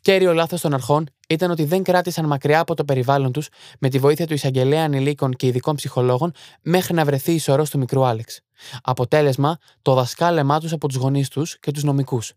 Κέριο 0.00 0.32
λάθος 0.34 0.60
των 0.60 0.74
αρχών 0.74 1.06
ήταν 1.28 1.50
ότι 1.50 1.64
δεν 1.64 1.82
κράτησαν 1.82 2.26
μακριά 2.26 2.60
από 2.60 2.74
το 2.74 2.84
περιβάλλον 2.84 3.32
τους 3.32 3.48
με 3.78 3.88
τη 3.88 3.98
βοήθεια 3.98 4.26
του 4.26 4.34
εισαγγελέα 4.34 4.84
ανηλίκων 4.84 5.32
και 5.32 5.46
ειδικών 5.46 5.74
ψυχολόγων 5.74 6.32
μέχρι 6.62 6.94
να 6.94 7.04
βρεθεί 7.04 7.32
η 7.32 7.38
σωρός 7.38 7.70
του 7.70 7.78
μικρού 7.78 8.04
Άλεξ. 8.04 8.40
Αποτέλεσμα, 8.82 9.58
το 9.82 9.94
δασκάλεμά 9.94 10.60
τους 10.60 10.72
από 10.72 10.88
τους 10.88 10.96
γονείς 10.96 11.28
τους 11.28 11.58
και 11.60 11.70
τους 11.70 11.82
νομικούς. 11.82 12.32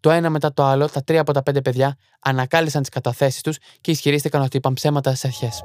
Το 0.00 0.10
ένα 0.10 0.30
μετά 0.30 0.52
το 0.52 0.64
άλλο, 0.64 0.88
τα 0.88 1.04
τρία 1.04 1.20
από 1.20 1.32
τα 1.32 1.42
πέντε 1.42 1.60
παιδιά 1.62 1.96
ανακάλυψαν 2.20 2.80
τις 2.80 2.90
καταθέσεις 2.90 3.40
τους 3.40 3.56
και 3.80 3.90
ισχυρίστηκαν 3.90 4.42
ότι 4.42 4.56
είπαν 4.56 4.72
ψέματα 4.72 5.10
στις 5.10 5.24
αρχές. 5.24 5.62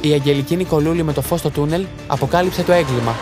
Η 0.00 0.12
Αγγελική 0.12 0.56
Νικολούλη 0.56 1.02
με 1.02 1.12
το 1.12 1.22
φως 1.22 1.38
στο 1.38 1.50
τούνελ 1.50 1.86
αποκάλυψε 2.06 2.62
το 2.62 2.72
έγκλημα 2.72 3.14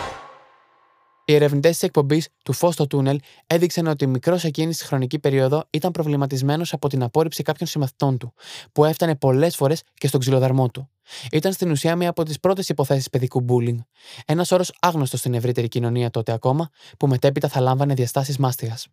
οι 1.31 1.35
ερευνητές 1.35 1.71
της 1.71 1.83
εκπομπής 1.83 2.27
του 2.43 2.53
Φως 2.53 2.73
στο 2.73 2.87
Τούνελ 2.87 3.19
έδειξαν 3.47 3.87
ότι 3.87 4.07
μικρός 4.07 4.43
εκείνης 4.43 4.77
τη 4.77 4.85
χρονική 4.85 5.19
περίοδο 5.19 5.63
ήταν 5.69 5.91
προβληματισμένος 5.91 6.73
από 6.73 6.87
την 6.87 7.03
απόρριψη 7.03 7.43
κάποιων 7.43 7.69
συμμαθητών 7.69 8.17
του, 8.17 8.33
που 8.71 8.85
έφτανε 8.85 9.15
πολλές 9.15 9.55
φορές 9.55 9.83
και 9.93 10.07
στον 10.07 10.19
ξυλοδαρμό 10.19 10.69
του. 10.69 10.89
Ήταν 11.31 11.53
στην 11.53 11.71
ουσία 11.71 11.95
μία 11.95 12.09
από 12.09 12.23
τις 12.23 12.39
πρώτες 12.39 12.69
υποθέσεις 12.69 13.09
παιδικού 13.09 13.45
bullying. 13.49 13.77
Ένας 14.25 14.51
όρος 14.51 14.73
άγνωστος 14.79 15.19
στην 15.19 15.33
ευρύτερη 15.33 15.67
κοινωνία 15.67 16.09
τότε 16.09 16.31
ακόμα, 16.31 16.69
που 16.97 17.07
μετέπειτα 17.07 17.47
θα 17.47 17.59
λάμβανε 17.59 17.93
διαστάσεις 17.93 18.37
μάστιγας. 18.37 18.87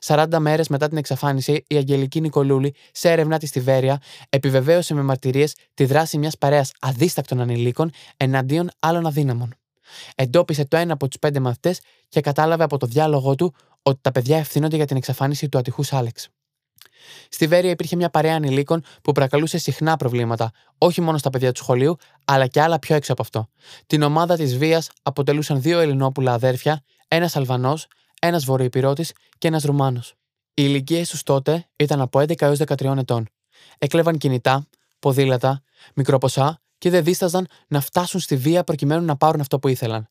40 0.00 0.38
μέρες 0.38 0.68
μετά 0.68 0.88
την 0.88 0.96
εξαφάνιση, 0.96 1.64
η 1.66 1.76
Αγγελική 1.76 2.20
Νικολούλη, 2.20 2.74
σε 2.92 3.10
έρευνά 3.10 3.38
της 3.38 3.48
στη 3.48 3.60
Βέρεια, 3.60 4.00
επιβεβαίωσε 4.28 4.94
με 4.94 5.02
μαρτυρίες 5.02 5.54
τη 5.74 5.84
δράση 5.84 6.18
μιας 6.18 6.38
παρέας 6.38 6.72
αδίστακτων 6.80 7.40
ανηλίκων 7.40 7.90
εναντίον 8.16 8.70
άλλων 8.80 9.06
αδύναμων. 9.06 9.54
Εντόπισε 10.14 10.64
το 10.64 10.76
ένα 10.76 10.92
από 10.92 11.08
τους 11.08 11.18
πέντε 11.18 11.40
μαθητές 11.40 11.80
και 12.08 12.20
κατάλαβε 12.20 12.64
από 12.64 12.76
το 12.76 12.86
διάλογό 12.86 13.34
του 13.34 13.54
ότι 13.82 13.98
τα 14.02 14.12
παιδιά 14.12 14.38
ευθύνονται 14.38 14.76
για 14.76 14.86
την 14.86 14.96
εξαφάνιση 14.96 15.48
του 15.48 15.58
ατυχούς 15.58 15.92
Άλεξ. 15.92 16.28
Στη 17.28 17.46
Βέρεια 17.46 17.70
υπήρχε 17.70 17.96
μια 17.96 18.10
παρέα 18.10 18.34
ανηλίκων 18.34 18.82
που 19.02 19.12
προκαλούσε 19.12 19.58
συχνά 19.58 19.96
προβλήματα, 19.96 20.50
όχι 20.78 21.00
μόνο 21.00 21.18
στα 21.18 21.30
παιδιά 21.30 21.52
του 21.52 21.58
σχολείου, 21.58 21.96
αλλά 22.24 22.46
και 22.46 22.60
άλλα 22.60 22.78
πιο 22.78 22.96
έξω 22.96 23.12
από 23.12 23.22
αυτό. 23.22 23.48
Την 23.86 24.02
ομάδα 24.02 24.36
της 24.36 24.56
βίας 24.56 24.90
αποτελούσαν 25.02 25.60
δύο 25.60 25.80
Ελληνόπουλα 25.80 26.32
αδέρφια, 26.32 26.82
ένας 27.08 27.36
Αλβανός, 27.36 27.86
ένας 28.20 28.44
Βορειοπυρώτη 28.44 29.06
και 29.38 29.48
ένας 29.48 29.62
Ρουμάνος. 29.62 30.14
Οι 30.54 30.62
ηλικίες 30.64 31.08
τους 31.08 31.22
τότε 31.22 31.68
ήταν 31.76 32.00
από 32.00 32.20
11 32.20 32.46
έως 32.46 32.58
13 32.58 32.98
ετών. 32.98 33.28
Έκλεβαν 33.78 34.18
κινητά, 34.18 34.66
ποδήλατα, 34.98 35.62
μικροποσά 35.94 36.60
και 36.78 36.90
δεν 36.90 37.04
δίσταζαν 37.04 37.46
να 37.68 37.80
φτάσουν 37.80 38.20
στη 38.20 38.36
βία 38.36 38.64
προκειμένου 38.64 39.04
να 39.04 39.16
πάρουν 39.16 39.40
αυτό 39.40 39.58
που 39.58 39.68
ήθελαν. 39.68 40.08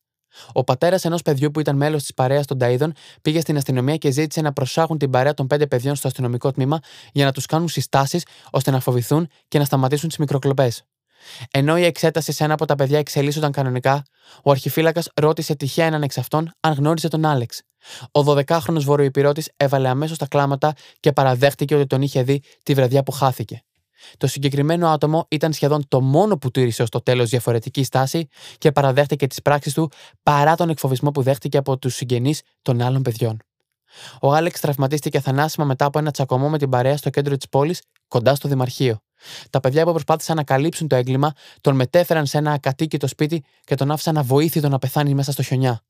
Ο 0.52 0.64
πατέρας 0.64 1.04
ενός 1.04 1.22
παιδιού 1.22 1.50
που 1.50 1.60
ήταν 1.60 1.76
μέλος 1.76 2.02
της 2.02 2.14
παρέας 2.14 2.46
των 2.46 2.58
Ταίδων 2.58 2.92
πήγε 3.22 3.40
στην 3.40 3.56
αστυνομία 3.56 3.96
και 3.96 4.10
ζήτησε 4.10 4.40
να 4.40 4.52
προσάγουν 4.52 4.98
την 4.98 5.10
παρέα 5.10 5.34
των 5.34 5.46
πέντε 5.46 5.66
παιδιών 5.66 5.94
στο 5.94 6.08
αστυνομικό 6.08 6.50
τμήμα 6.52 6.78
για 7.12 7.24
να 7.24 7.32
τους 7.32 7.46
κάνουν 7.46 7.68
συστάσεις 7.68 8.24
ώστε 8.50 8.70
να 8.70 8.80
φοβηθούν 8.80 9.28
και 9.48 9.58
να 9.58 9.64
σταματήσουν 9.64 10.08
τις 10.08 10.18
μικροκλοπές. 10.18 10.84
Ενώ 11.50 11.78
η 11.78 11.84
εξέταση 11.84 12.32
σε 12.32 12.44
ένα 12.44 12.54
από 12.54 12.64
τα 12.64 12.74
παιδιά 12.74 12.98
εξελίσσονταν 12.98 13.52
κανονικά, 13.52 14.02
ο 14.42 14.50
αρχιφύλακας 14.50 15.08
ρώτησε 15.14 15.54
τυχαία 15.54 15.86
έναν 15.86 16.02
εξ 16.02 16.18
αυτών 16.18 16.50
αν 16.60 16.72
γνώριζε 16.72 17.08
τον 17.08 17.24
Άλεξ. 17.24 17.62
Ο 18.12 18.20
12χρονο 18.20 18.80
βορειοϊπηρώτη 18.80 19.44
έβαλε 19.56 19.88
αμέσως 19.88 20.18
τα 20.18 20.26
κλάματα 20.26 20.72
και 21.00 21.12
παραδέχτηκε 21.12 21.74
ότι 21.74 21.86
τον 21.86 22.02
είχε 22.02 22.22
δει 22.22 22.42
τη 22.62 22.74
βραδιά 22.74 23.02
που 23.02 23.12
χάθηκε. 23.12 23.65
Το 24.16 24.26
συγκεκριμένο 24.26 24.88
άτομο 24.88 25.26
ήταν 25.30 25.52
σχεδόν 25.52 25.88
το 25.88 26.00
μόνο 26.00 26.38
που 26.38 26.50
τήρησε 26.50 26.82
ως 26.82 26.88
το 26.88 27.00
τέλος 27.02 27.28
διαφορετική 27.28 27.84
στάση 27.84 28.28
και 28.58 28.72
παραδέχτηκε 28.72 29.26
τις 29.26 29.42
πράξεις 29.42 29.72
του 29.72 29.90
παρά 30.22 30.54
τον 30.56 30.68
εκφοβισμό 30.68 31.10
που 31.10 31.22
δέχτηκε 31.22 31.56
από 31.56 31.78
τους 31.78 31.94
συγγενείς 31.94 32.42
των 32.62 32.80
άλλων 32.82 33.02
παιδιών. 33.02 33.38
Ο 34.20 34.32
Άλεξ 34.32 34.60
τραυματίστηκε 34.60 35.20
θανάσιμα 35.20 35.64
μετά 35.64 35.84
από 35.84 35.98
ένα 35.98 36.10
τσακωμό 36.10 36.48
με 36.48 36.58
την 36.58 36.70
παρέα 36.70 36.96
στο 36.96 37.10
κέντρο 37.10 37.36
της 37.36 37.48
πόλης, 37.48 37.82
κοντά 38.08 38.34
στο 38.34 38.48
Δημαρχείο. 38.48 38.98
Τα 39.50 39.60
παιδιά 39.60 39.84
που 39.84 39.90
προσπάθησαν 39.90 40.36
να 40.36 40.44
καλύψουν 40.44 40.88
το 40.88 40.96
έγκλημα 40.96 41.32
τον 41.60 41.74
μετέφεραν 41.74 42.26
σε 42.26 42.38
ένα 42.38 42.52
ακατοίκητο 42.52 43.06
σπίτι 43.06 43.44
και 43.64 43.74
τον 43.74 43.90
άφησαν 43.90 44.18
αβοήθητο 44.18 44.68
να 44.68 44.78
πεθάνει 44.78 45.14
μέσα 45.14 45.32
στο 45.32 45.42
χιονιά. 45.42 45.80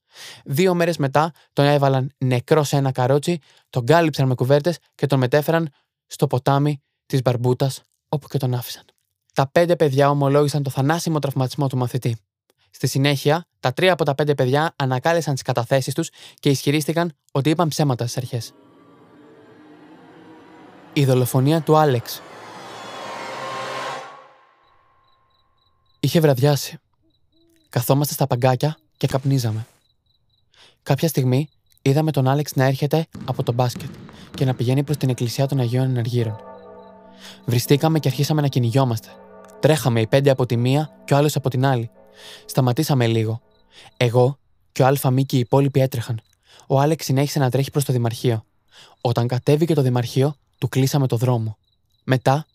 Δύο 0.44 0.75
μέρες 0.75 0.96
μετά 0.96 1.32
τον 1.52 1.64
έβαλαν 1.64 2.10
νεκρό 2.18 2.64
σε 2.64 2.76
ένα 2.76 2.92
καρότσι, 2.92 3.38
τον 3.70 3.86
κάλυψαν 3.86 4.26
με 4.26 4.34
κουβέρτες 4.34 4.78
και 4.94 5.06
τον 5.06 5.18
μετέφεραν 5.18 5.68
στο 6.06 6.26
ποτάμι 6.26 6.82
της 7.06 7.22
Μπαρμπούτας 7.22 7.82
όπου 8.08 8.28
και 8.28 8.38
τον 8.38 8.54
άφησαν. 8.54 8.84
Τα 9.34 9.48
πέντε 9.52 9.76
παιδιά 9.76 10.10
ομολόγησαν 10.10 10.62
το 10.62 10.70
θανάσιμο 10.70 11.18
τραυματισμό 11.18 11.66
του 11.66 11.76
μαθητή. 11.76 12.16
Στη 12.70 12.86
συνέχεια, 12.86 13.46
τα 13.60 13.72
τρία 13.72 13.92
από 13.92 14.04
τα 14.04 14.14
πέντε 14.14 14.34
παιδιά 14.34 14.75
ανακάλεσαν 14.76 15.34
τις 15.34 15.42
καταθέσεις 15.42 15.94
τους 15.94 16.10
και 16.34 16.50
ισχυρίστηκαν 16.50 17.12
ότι 17.32 17.50
είπαν 17.50 17.68
ψέματα 17.68 18.06
στις 18.06 18.16
αρχές. 18.16 18.52
Η 20.92 21.04
δολοφονία 21.04 21.60
του 21.60 21.76
Άλεξ. 21.76 22.22
Είχε 26.00 26.20
βραδιάσει. 26.20 26.78
Καθόμαστε 27.68 28.12
στα 28.12 28.26
παγκάκια 28.26 28.78
και 28.96 29.06
καπνίζαμε. 29.06 29.66
Κάποια 30.82 31.08
στιγμή 31.08 31.48
είδαμε 31.82 32.10
τον 32.10 32.28
Άλεξ 32.28 32.54
να 32.54 32.64
έρχεται 32.64 33.06
από 33.25 33.42
το 33.42 33.52
μπάσκετ 33.52 33.90
και 34.34 34.44
να 34.44 34.54
πηγαίνει 34.54 34.82
προς 34.82 34.96
την 34.96 35.08
εκκλησία 35.08 35.46
των 35.46 35.60
Αγίων 35.60 35.84
Ενεργύρων. 35.84 36.55
Βριστήκαμε 37.44 37.99
και 37.99 38.08
αρχίσαμε 38.08 38.40
να 38.40 38.49
κυνηγιόμαστε. 38.49 39.08
Τρέχαμε 39.61 40.00
οι 40.00 40.06
πέντε 40.06 40.30
από 40.30 40.46
τη 40.46 40.56
μία 40.56 40.90
και 41.04 41.14
ο 41.14 41.16
άλλος 41.16 41.37
από 41.37 41.50
την 41.50 41.66
άλλη. 41.66 41.90
Σταματήσαμε 42.46 43.06
λίγο. 43.06 43.40
Εγώ 43.96 44.38
και 44.73 44.82
ο 44.82 44.87
Αλφα 44.87 45.23
και 45.23 45.37
οι 45.37 45.38
υπόλοιποι 45.38 45.80
έτρεχαν. 45.80 46.20
Ο 46.66 46.80
Άλεξ 46.80 47.04
συνέχισε 47.04 47.38
να 47.38 47.50
τρέχει 47.50 47.70
προς 47.70 47.85
το 47.85 47.92
Δημαρχείο. 47.92 48.44
Όταν 49.00 49.26
κατέβηκε 49.26 49.75
το 49.75 49.82
Δημαρχείο, 49.82 50.37
του 50.58 50.68
κλείσαμε 50.68 51.06
το 51.06 51.16
δρόμο. 51.16 51.56
Μετά, 52.04 52.46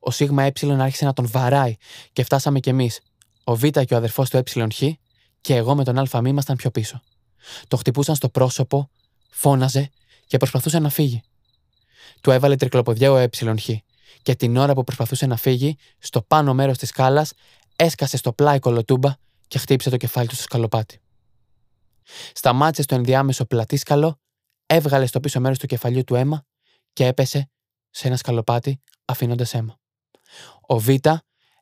ο 0.00 0.10
Σίγμα 0.10 0.42
Ε 0.42 0.52
άρχισε 0.78 1.04
να 1.04 1.12
τον 1.12 1.28
βαράει 1.28 1.76
και 2.12 2.22
φτάσαμε 2.22 2.60
κι 2.60 2.68
εμείς. 2.68 3.00
Ο 3.44 3.56
Β 3.56 3.64
και 3.64 3.94
ο 3.94 3.96
αδερφός 3.96 4.30
του 4.30 4.36
ΕΧ 4.36 4.52
και 5.40 5.54
εγώ 5.54 5.74
με 5.74 5.84
τον 5.84 5.98
ΑΜ 6.12 6.26
ήμασταν 6.26 6.56
πιο 6.56 6.70
πίσω. 6.70 7.02
Το 7.68 7.76
χτυπούσαν 7.76 8.14
στο 8.14 8.28
πρόσωπο, 8.28 8.90
φώναζε 9.30 9.90
και 10.26 10.36
προσπαθούσε 10.36 10.78
να 10.78 10.88
φύγει. 10.88 11.22
Του 12.20 12.30
έβαλε 12.30 12.56
τρικλοποδιά 12.56 13.12
ο 13.12 13.16
ΕΧ 13.16 13.42
και 14.24 14.34
την 14.34 14.56
ώρα 14.56 14.74
που 14.74 14.84
προσπαθούσε 14.84 15.26
να 15.26 15.36
φύγει, 15.36 15.76
στο 15.98 16.22
πάνω 16.22 16.54
μέρος 16.54 16.78
της 16.78 16.88
σκάλας 16.88 17.32
έσκασε 17.76 18.16
στο 18.16 18.32
πλάι 18.32 18.58
κολοτούμπα 18.58 19.14
και 19.48 19.58
χτύπησε 19.58 19.90
το 19.90 19.96
κεφάλι 19.96 20.28
του 20.28 20.34
στο 20.34 20.42
σκαλοπάτι. 20.42 21.00
Σταμάτησε 22.32 22.82
στο 22.82 22.94
ενδιάμεσο 22.94 23.44
πλατήσκαλο, 23.44 24.20
έβγαλε 24.66 25.06
στο 25.06 25.20
πίσω 25.20 25.40
μέρος 25.40 25.58
του 25.58 25.66
κεφαλιού 25.66 26.04
του 26.04 26.14
αίμα 26.14 26.44
και 26.92 27.06
έπεσε 27.06 27.50
σε 27.90 28.06
ένα 28.06 28.16
σκαλοπάτι, 28.16 28.80
αφήνοντας 29.04 29.54
αίμα. 29.54 29.78
Ο 30.60 30.78
Β 30.78 30.88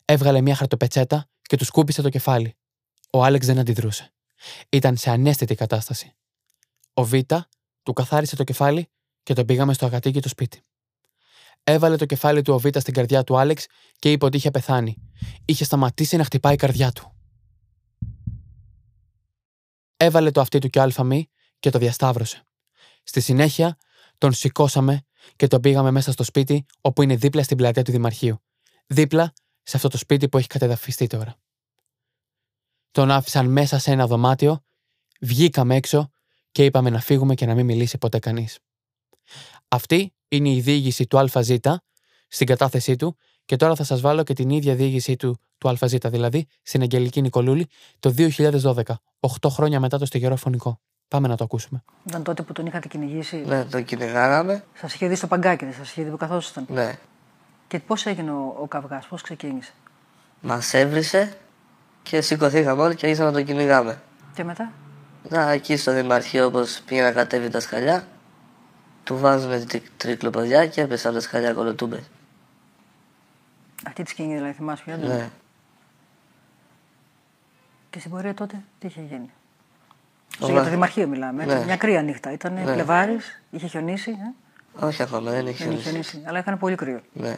έβγαλε 0.05 0.41
μια 0.41 0.55
χαρτοπετσέτα 0.55 1.29
και 1.41 1.57
του 1.57 1.65
σκούπισε 1.65 2.01
το 2.01 2.09
κεφάλι. 2.09 2.55
Ο 3.09 3.23
Άλεξ 3.23 3.45
δεν 3.45 3.59
αντιδρούσε. 3.59 4.13
Ήταν 4.69 4.97
σε 4.97 5.09
ανέστητη 5.09 5.55
κατάσταση. 5.55 6.15
Ο 6.93 7.03
Β 7.03 7.13
του 7.83 7.93
καθάρισε 7.93 8.35
το 8.35 8.43
κεφάλι 8.43 8.89
και 9.23 9.33
τον 9.33 9.45
πήγαμε 9.45 9.73
στο 9.73 9.85
αγατίκι 9.85 10.21
του 10.21 10.29
σπίτι. 10.29 10.63
Έβαλε 11.63 11.95
το 11.95 12.05
κεφάλι 12.05 12.41
του 12.41 12.53
ο 12.53 12.59
Β 12.59 12.65
στην 12.77 12.93
καρδιά 12.93 13.23
του 13.23 13.37
Άλεξ 13.37 13.65
και 13.99 14.11
είπε 14.11 14.25
ότι 14.25 14.37
είχε 14.37 14.51
πεθάνει. 14.51 14.97
Είχε 15.45 15.63
σταματήσει 15.63 16.17
να 16.17 16.23
χτυπάει 16.23 16.53
η 16.53 16.57
καρδιά 16.57 16.91
του. 16.91 17.15
Έβαλε 19.97 20.31
το 20.31 20.41
αυτί 20.41 20.59
του 20.59 20.69
και 20.69 20.79
άλφα 20.79 21.05
και 21.59 21.69
το 21.69 21.79
διασταύρωσε. 21.79 22.47
Στη 23.03 23.21
συνέχεια 23.21 23.77
τον 24.17 24.33
σηκώσαμε 24.33 25.05
και 25.35 25.47
τον 25.47 25.61
πήγαμε 25.61 25.91
μέσα 25.91 26.11
στο 26.11 26.23
σπίτι 26.23 26.65
όπου 26.81 27.01
είναι 27.01 27.15
δίπλα 27.15 27.43
στην 27.43 27.57
πλατεία 27.57 27.83
του 27.83 27.91
Δημαρχείου. 27.91 28.41
Δίπλα 28.87 29.33
σε 29.63 29.77
αυτό 29.77 29.89
το 29.89 29.97
σπίτι 29.97 30.29
που 30.29 30.37
έχει 30.37 30.47
κατεδαφιστεί 30.47 31.07
τώρα. 31.07 31.35
Τον 32.91 33.11
άφησαν 33.11 33.45
μέσα 33.45 33.79
σε 33.79 33.91
ένα 33.91 34.07
δωμάτιο, 34.07 34.63
βγήκαμε 35.21 35.75
έξω 35.75 36.09
και 36.51 36.65
είπαμε 36.65 36.89
να 36.89 36.99
φύγουμε 36.99 37.33
και 37.33 37.45
να 37.45 37.55
μην 37.55 37.65
μιλήσει 37.65 37.97
ποτέ 37.97 38.19
κανείς. 38.19 38.59
Αυτή 39.67 40.13
είναι 40.35 40.49
η 40.49 40.59
διήγηση 40.59 41.07
του 41.07 41.19
ΑΖ 41.19 41.49
στην 42.27 42.47
κατάθεσή 42.47 42.95
του 42.95 43.17
και 43.45 43.55
τώρα 43.55 43.75
θα 43.75 43.83
σας 43.83 44.01
βάλω 44.01 44.23
και 44.23 44.33
την 44.33 44.49
ίδια 44.49 44.75
διήγησή 44.75 45.15
του 45.15 45.39
του 45.57 45.77
ΑΖ, 45.79 45.93
δηλαδή 46.05 46.47
στην 46.63 46.81
Αγγελική 46.81 47.21
Νικολούλη 47.21 47.67
το 47.99 48.13
2012, 48.17 48.81
8 49.41 49.49
χρόνια 49.49 49.79
μετά 49.79 49.97
το 49.97 50.05
στιγερό 50.05 50.35
φωνικό. 50.35 50.79
Πάμε 51.07 51.27
να 51.27 51.37
το 51.37 51.43
ακούσουμε. 51.43 51.83
Ήταν 52.07 52.23
τότε 52.23 52.41
που 52.41 52.53
τον 52.53 52.65
είχατε 52.65 52.87
κυνηγήσει. 52.87 53.43
Ναι, 53.45 53.65
τον 53.65 53.85
κυνηγάγαμε. 53.85 54.63
Σας 54.73 54.93
είχε 54.93 55.07
δει 55.07 55.15
στο 55.15 55.27
παγκάκι, 55.27 55.65
δεν 55.65 55.73
σας 55.73 55.89
είχε 55.89 56.03
δει 56.03 56.09
που 56.09 56.17
καθόσασταν. 56.17 56.65
Ναι. 56.69 56.97
Και 57.67 57.79
πώς 57.79 58.05
έγινε 58.05 58.31
ο, 58.31 58.55
ο 58.61 58.67
καυγάς, 58.67 59.05
πώς 59.05 59.21
ξεκίνησε; 59.21 59.71
Μας 60.41 60.73
έβρισε 60.73 61.37
και 62.03 62.21
σηκωθήκαμε 62.21 62.81
όλοι 62.81 62.95
και 62.95 63.05
άρχισαμε 63.05 63.29
να 63.31 63.35
τον 63.35 63.45
κυνηγάμε. 63.45 64.01
Και 64.33 64.43
μετά; 64.43 64.71
Να, 65.29 65.51
εκεί 65.51 65.77
στο 65.77 65.93
Δημαρχείο, 65.93 66.45
όπως 66.45 66.81
πήγε 66.85 67.01
να 67.01 67.11
κατέβει 67.11 67.49
τα 67.49 67.59
σκαλιά, 67.59 68.07
του 69.03 69.17
βάζουμε 69.17 69.65
τρικλοποδιά 69.97 70.67
και 70.67 70.81
έπεσε 70.81 71.07
από 71.07 71.15
τα 71.17 71.21
σκαλιά 71.21 71.53
κολοτούμπες. 71.53 72.09
Αυτή 73.87 74.03
τη 74.03 74.09
σκηνή 74.09 74.33
δηλαδή 74.35 74.53
θυμάσαι 74.53 74.83
πιο 74.85 74.97
Ναι. 74.97 75.29
Και 77.89 77.99
στην 77.99 78.11
πορεία 78.11 78.33
τότε 78.33 78.63
τι 78.79 78.87
είχε 78.87 79.01
γίνει; 79.01 79.31
Ο 80.39 80.45
Για 80.45 80.47
το 80.47 80.53
Βα- 80.63 80.69
Δημαρχείο 80.69 81.07
μιλάμε. 81.07 81.43
Έτσι. 81.43 81.55
Ναι. 81.57 81.63
Μια 81.65 81.77
κρύα 81.77 82.01
νύχτα. 82.01 82.31
Ήταν 82.31 82.53
Ναι. 82.53 82.73
Πλευράρη, 82.73 83.17
είχε 83.49 83.67
χιονίσει. 83.67 84.09
Ε; 84.79 84.85
Όχι 84.85 85.01
ακόμα, 85.01 85.31
δεν 85.31 85.47
έχει 85.47 85.63
Δεν 85.63 85.71
είχε 85.71 85.81
χιονίσει. 85.81 85.89
χιονίσει. 86.09 86.23
Αλλά 86.27 86.37
έκανε 86.39 86.57
πολύ 86.57 86.75
κρύο. 86.75 87.01
Ναι. 87.13 87.35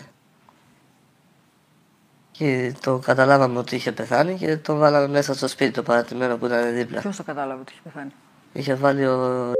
Και 2.32 2.74
το 2.82 2.98
καταλάβαμε 3.00 3.60
ότι 3.60 3.76
είχε 3.76 3.92
πεθάνει 3.92 4.36
και 4.36 4.58
τον 4.58 4.78
βάλαμε 4.78 5.08
μέσα 5.08 5.34
στο 5.34 5.48
σπίτι 5.48 5.72
το 5.72 5.84
παρατημένο 5.84 6.38
που 6.38 6.46
ήταν 6.46 6.74
δίπλα. 6.74 7.00
Ποιος 7.02 7.16
το 7.16 7.24
κατάλαβε 7.24 7.62
ότι 7.62 7.72
είχε 7.72 7.82
πεθάνει; 7.84 8.12
Είχε 8.54 8.74
βάλει 8.76 9.06
ο... 9.08 9.52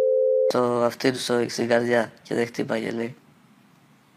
το 0.52 0.84
αυτί 0.84 1.12
τους 1.12 1.24
στο- 1.24 1.50
στην 1.50 1.68
καρδιά 1.68 2.12
και 2.24 2.36
δεν 2.36 2.46
χτύπαγε 2.46 2.92
λέει. 2.92 3.16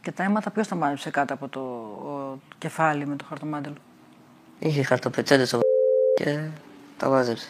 Και 0.02 0.12
τα 0.12 0.22
αίματα 0.22 0.50
ποιος 0.50 0.68
τα 0.68 0.74
μάζεψε 0.74 1.10
κάτω 1.10 1.34
από 1.34 1.48
το 1.48 1.60
ο, 1.60 2.38
κεφάλι 2.58 3.06
με 3.06 3.16
το 3.16 3.24
χαρτομάτιλο. 3.28 3.74
Είχε 4.58 4.82
χαρτοπετσέτες 4.82 5.52
ο 5.52 5.60
και 6.14 6.48
τα 6.96 7.08
μάζεψε. 7.08 7.48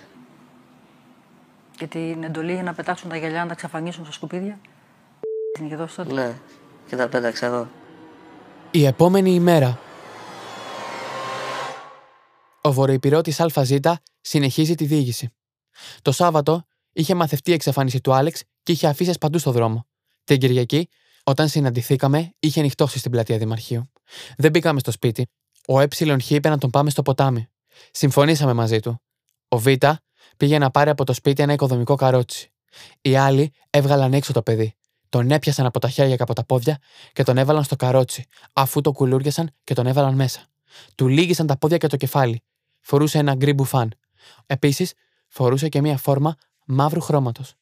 Και 1.76 1.86
την 1.86 2.22
εντολή 2.22 2.52
για 2.52 2.62
να 2.62 2.74
πετάξουν 2.74 3.10
τα 3.10 3.16
γυαλιά 3.16 3.40
να 3.40 3.46
τα 3.46 3.52
εξαφανίσουν 3.52 4.04
στα 4.04 4.12
σκουπίδια; 4.12 4.58
Την 5.52 5.66
είχε 5.66 5.76
δώσει 5.76 5.96
τότε; 5.96 6.12
Ναι. 6.12 6.32
Και 6.86 6.96
τα 6.96 7.08
πέταξα 7.08 7.46
εγώ. 7.46 7.68
Η 8.70 8.86
επόμενη 8.86 9.30
ημέρα. 9.34 9.78
Ο 12.60 12.72
βορειοπυρώτη 12.72 13.34
ΑΖ 13.38 13.74
συνεχίζει 14.20 14.74
τη 14.74 14.84
διήγηση. 14.84 15.32
Το 16.02 16.12
Σάββατο 16.12 16.66
είχε 16.98 17.14
μαθευτεί 17.14 17.50
η 17.50 17.54
εξαφάνιση 17.54 18.00
του 18.00 18.12
Άλεξ 18.12 18.42
και 18.62 18.72
είχε 18.72 18.86
αφήσει 18.86 19.12
παντού 19.20 19.38
στο 19.38 19.52
δρόμο. 19.52 19.86
Την 20.24 20.38
Κυριακή, 20.38 20.88
όταν 21.24 21.48
συναντηθήκαμε, 21.48 22.34
είχε 22.38 22.60
νυχτώσει 22.60 22.98
στην 22.98 23.10
πλατεία 23.10 23.38
Δημαρχείου. 23.38 23.90
Δεν 24.36 24.50
μπήκαμε 24.50 24.80
στο 24.80 24.90
σπίτι. 24.90 25.26
Ο 25.66 25.80
Ε 25.80 25.88
είπε 26.28 26.48
να 26.48 26.58
τον 26.58 26.70
πάμε 26.70 26.90
στο 26.90 27.02
ποτάμι. 27.02 27.48
Συμφωνήσαμε 27.90 28.52
μαζί 28.52 28.80
του. 28.80 29.00
Ο 29.48 29.58
Β 29.58 29.66
πήγε 30.36 30.58
να 30.58 30.70
πάρει 30.70 30.90
από 30.90 31.04
το 31.04 31.12
σπίτι 31.12 31.42
ένα 31.42 31.52
οικοδομικό 31.52 31.94
καρότσι. 31.94 32.52
Οι 33.00 33.16
άλλοι 33.16 33.52
έβγαλαν 33.70 34.12
έξω 34.12 34.32
το 34.32 34.42
παιδί. 34.42 34.74
Τον 35.08 35.30
έπιασαν 35.30 35.66
από 35.66 35.78
τα 35.78 35.88
χέρια 35.88 36.16
και 36.16 36.22
από 36.22 36.34
τα 36.34 36.44
πόδια 36.44 36.78
και 37.12 37.22
τον 37.22 37.38
έβαλαν 37.38 37.64
στο 37.64 37.76
καρότσι, 37.76 38.24
αφού 38.52 38.80
το 38.80 38.92
κουλούριασαν 38.92 39.50
και 39.64 39.74
τον 39.74 39.86
έβαλαν 39.86 40.14
μέσα. 40.14 40.40
Του 40.94 41.08
λύγησαν 41.08 41.46
τα 41.46 41.56
πόδια 41.56 41.76
και 41.76 41.86
το 41.86 41.96
κεφάλι. 41.96 42.42
Φορούσε 42.80 43.18
ένα 43.18 43.34
γκρι 43.34 43.52
μπουφάν. 43.52 43.92
Επίσης, 44.46 44.92
φορούσε 45.28 45.68
και 45.68 45.80
μία 45.80 45.96
φόρμα 45.96 46.36
μαύρου 46.68 47.00
χρώματος. 47.00 47.54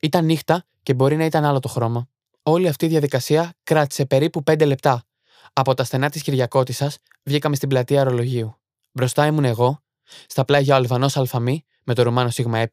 Ήταν 0.00 0.24
νύχτα 0.24 0.64
και 0.82 0.94
μπορεί 0.94 1.16
να 1.16 1.24
ήταν 1.24 1.44
άλλο 1.44 1.60
το 1.60 1.68
χρώμα. 1.68 2.08
Όλη 2.42 2.68
αυτή 2.68 2.84
η 2.84 2.88
διαδικασία 2.88 3.54
κράτησε 3.62 4.06
περίπου 4.06 4.42
5 4.50 4.66
λεπτά. 4.66 5.04
Από 5.52 5.74
τα 5.74 5.84
στενά 5.84 6.10
της 6.10 6.22
Κυριακότησα 6.22 6.92
βγήκαμε 7.22 7.56
στην 7.56 7.68
πλατεία 7.68 7.98
αερολογίου. 7.98 8.56
Μπροστά 8.92 9.26
ήμουν 9.26 9.44
εγώ, 9.44 9.82
στα 10.26 10.44
πλάγια 10.44 10.74
ο 10.74 10.76
Αλβανός 10.76 11.16
Αλφαμή 11.16 11.64
με 11.84 11.94
το 11.94 12.02
Ρωμάνο 12.02 12.30
Σίγμα 12.30 12.58
Ε 12.58 12.68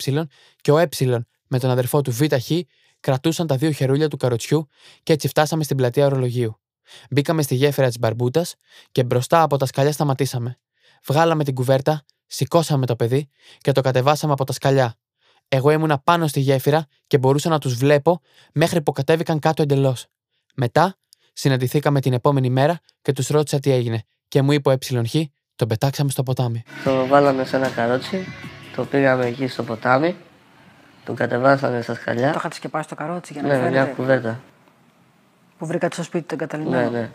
και 0.62 0.72
ο 0.72 0.78
Ε 0.78 0.88
με 1.48 1.60
τον 1.60 1.70
αδερφό 1.70 2.02
του 2.02 2.12
ΒΧ 2.12 2.52
κρατούσαν 3.00 3.48
τα 3.48 3.56
δύο 3.56 3.72
χερούλια 3.72 4.08
του 4.08 4.18
καροτσιού 4.18 4.68
και 5.04 5.14
έτσι 5.14 5.28
φτάσαμε 5.28 5.64
στην 5.64 5.78
πλατεία 5.78 6.06
ορολογίου. 6.06 6.60
Μπήκαμε 7.10 7.42
στη 7.42 7.56
γέφυρα 7.56 7.88
της 7.88 8.00
Μπαρμπούτας 8.00 8.56
και 8.92 9.04
μπροστά 9.04 9.42
από 9.42 9.58
τα 9.58 9.66
σκαλιά 9.66 9.92
σταματήσαμε. 9.92 10.60
Βγάλαμε 11.06 11.44
την 11.44 11.56
κουβέρτα, 11.56 12.06
σηκώσαμε 12.28 12.86
το 12.86 12.96
παιδί 12.96 13.30
και 13.58 13.72
το 13.72 13.82
κατεβάσαμε 13.82 14.34
από 14.34 14.44
τα 14.44 14.54
σκαλιά. 14.54 14.98
Εγώ 15.48 15.72
ήμουνα 15.72 15.98
πάνω 16.00 16.28
στη 16.28 16.40
γέφυρα 16.40 16.86
και 17.08 17.18
μπορούσα 17.18 17.50
να 17.50 17.60
τους 17.60 17.76
βλέπω 17.76 18.22
μέχρι 18.54 18.82
που 18.82 18.92
κατέβηκαν 18.92 19.40
κάτω 19.40 19.62
εντελώς. 19.62 20.06
Μετά 20.56 20.96
συναντηθήκαμε 21.34 22.00
την 22.02 22.14
επόμενη 22.14 22.50
μέρα 22.50 22.80
και 23.02 23.12
τους 23.12 23.28
ρώτησα 23.28 23.60
τι 23.60 23.72
έγινε 23.72 24.04
και 24.28 24.42
μου 24.42 24.52
είπε 24.52 24.70
ο 24.70 24.72
ΕΧ, 24.72 25.14
τον 25.56 25.68
πετάξαμε 25.68 26.10
στο 26.10 26.24
ποτάμι. 26.24 26.64
Το 26.84 27.06
βάλαμε 27.08 27.46
σε 27.46 27.56
ένα 27.56 27.70
καρότσι, 27.70 28.26
το 28.76 28.86
πήγαμε 28.86 29.26
εκεί 29.26 29.48
στο 29.48 29.64
ποτάμι, 29.64 30.16
τον 31.06 31.16
κατεβάσαμε 31.16 31.82
στα 31.82 31.94
Το 31.94 32.00
σκαλιά. 32.00 32.34
είχατε 32.36 32.56
σκεπάσει 32.56 32.88
το 32.90 32.96
καρότσι 32.96 33.34
για 33.34 33.42
να 33.42 33.48
Ναι, 33.48 33.54
φαίνεται. 33.54 33.70
μια 33.72 33.86
κουβέρτα. 33.86 34.42
Που 35.58 35.66
βρήκατε 35.66 35.94
στο 35.94 36.04
σπίτι 36.04 36.26
τον 36.26 36.38
καταλημμένο. 36.38 36.90
Ναι, 36.90 37.00
ναι. 37.00 37.10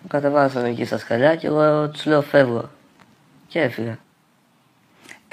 Τον 0.00 0.08
κατεβάσαμε 0.08 0.68
εκεί 0.68 0.84
στα 0.84 0.98
σκαλιά 0.98 1.36
και 1.36 1.46
εγώ 1.46 1.88
τους 1.90 2.06
λέω 2.06 2.22
φεύγω. 2.22 2.70
Και 3.48 3.60
έφυγα. 3.60 3.98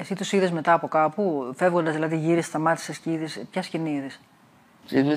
Εσύ 0.00 0.14
τους 0.14 0.32
είδες 0.32 0.50
μετά 0.50 0.72
από 0.72 0.88
κάπου, 0.88 1.52
φεύγοντας 1.56 1.94
δηλαδή 1.94 2.16
γύρισε, 2.18 2.48
σταμάτησες 2.48 2.98
και 2.98 3.12
είδες. 3.12 3.42
Ποια 3.50 3.62
σκηνή 3.62 3.90
είδες; 3.90 4.20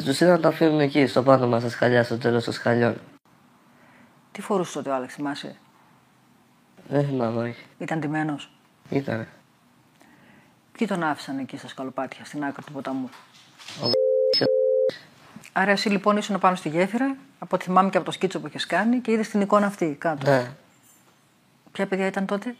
Τους 0.05 0.19
είδα 0.19 0.31
να 0.31 0.39
τα 0.39 0.47
αφήνουν 0.47 0.79
εκεί, 0.79 1.07
στο 1.07 1.23
πάνω 1.23 1.47
μας 1.47 1.61
στα 1.61 1.69
σκαλιά, 1.71 2.03
στο 2.03 2.17
τέλος 2.17 2.43
των 2.43 2.53
σκαλιών. 2.53 2.97
Τι 4.31 4.41
φορούσε 4.41 4.73
τότε 4.73 4.89
ο 4.89 4.95
Άλεξ, 4.95 5.13
θυμάσαι; 5.13 5.55
Δεν 6.87 7.05
θυμάμαι, 7.05 7.41
όχι. 7.49 7.65
Ήταν 7.77 7.99
τιμένο. 7.99 8.39
Ήτανε. 8.89 9.27
Ποιοι 10.71 10.87
τον 10.87 11.03
άφησαν 11.03 11.37
εκεί 11.37 11.57
στα 11.57 11.67
σκαλοπάτια, 11.67 12.25
στην 12.25 12.43
άκρη 12.43 12.63
του 12.63 12.71
ποταμού; 12.71 13.09
Ο 13.83 13.85
Άρα 15.53 15.71
εσύ 15.71 15.89
λοιπόν 15.89 16.17
ήσουν 16.17 16.39
πάνω 16.39 16.55
στη 16.55 16.69
γέφυρα, 16.69 17.15
από 17.39 17.55
ό,τι 17.55 17.65
θυμάμαι 17.65 17.89
και 17.89 17.97
από 17.97 18.05
το 18.05 18.11
σκίτσο 18.11 18.39
που 18.39 18.49
έχει 18.53 18.67
κάνει 18.67 18.99
και 18.99 19.11
είδες 19.11 19.29
την 19.29 19.41
εικόνα 19.41 19.65
αυτή 19.65 19.95
κάτω. 19.99 20.31
Ναι, 20.31 20.51
Ποια 21.71 21.87
παιδιά 21.87 22.05
ήταν 22.05 22.25
τότε, 22.25 22.55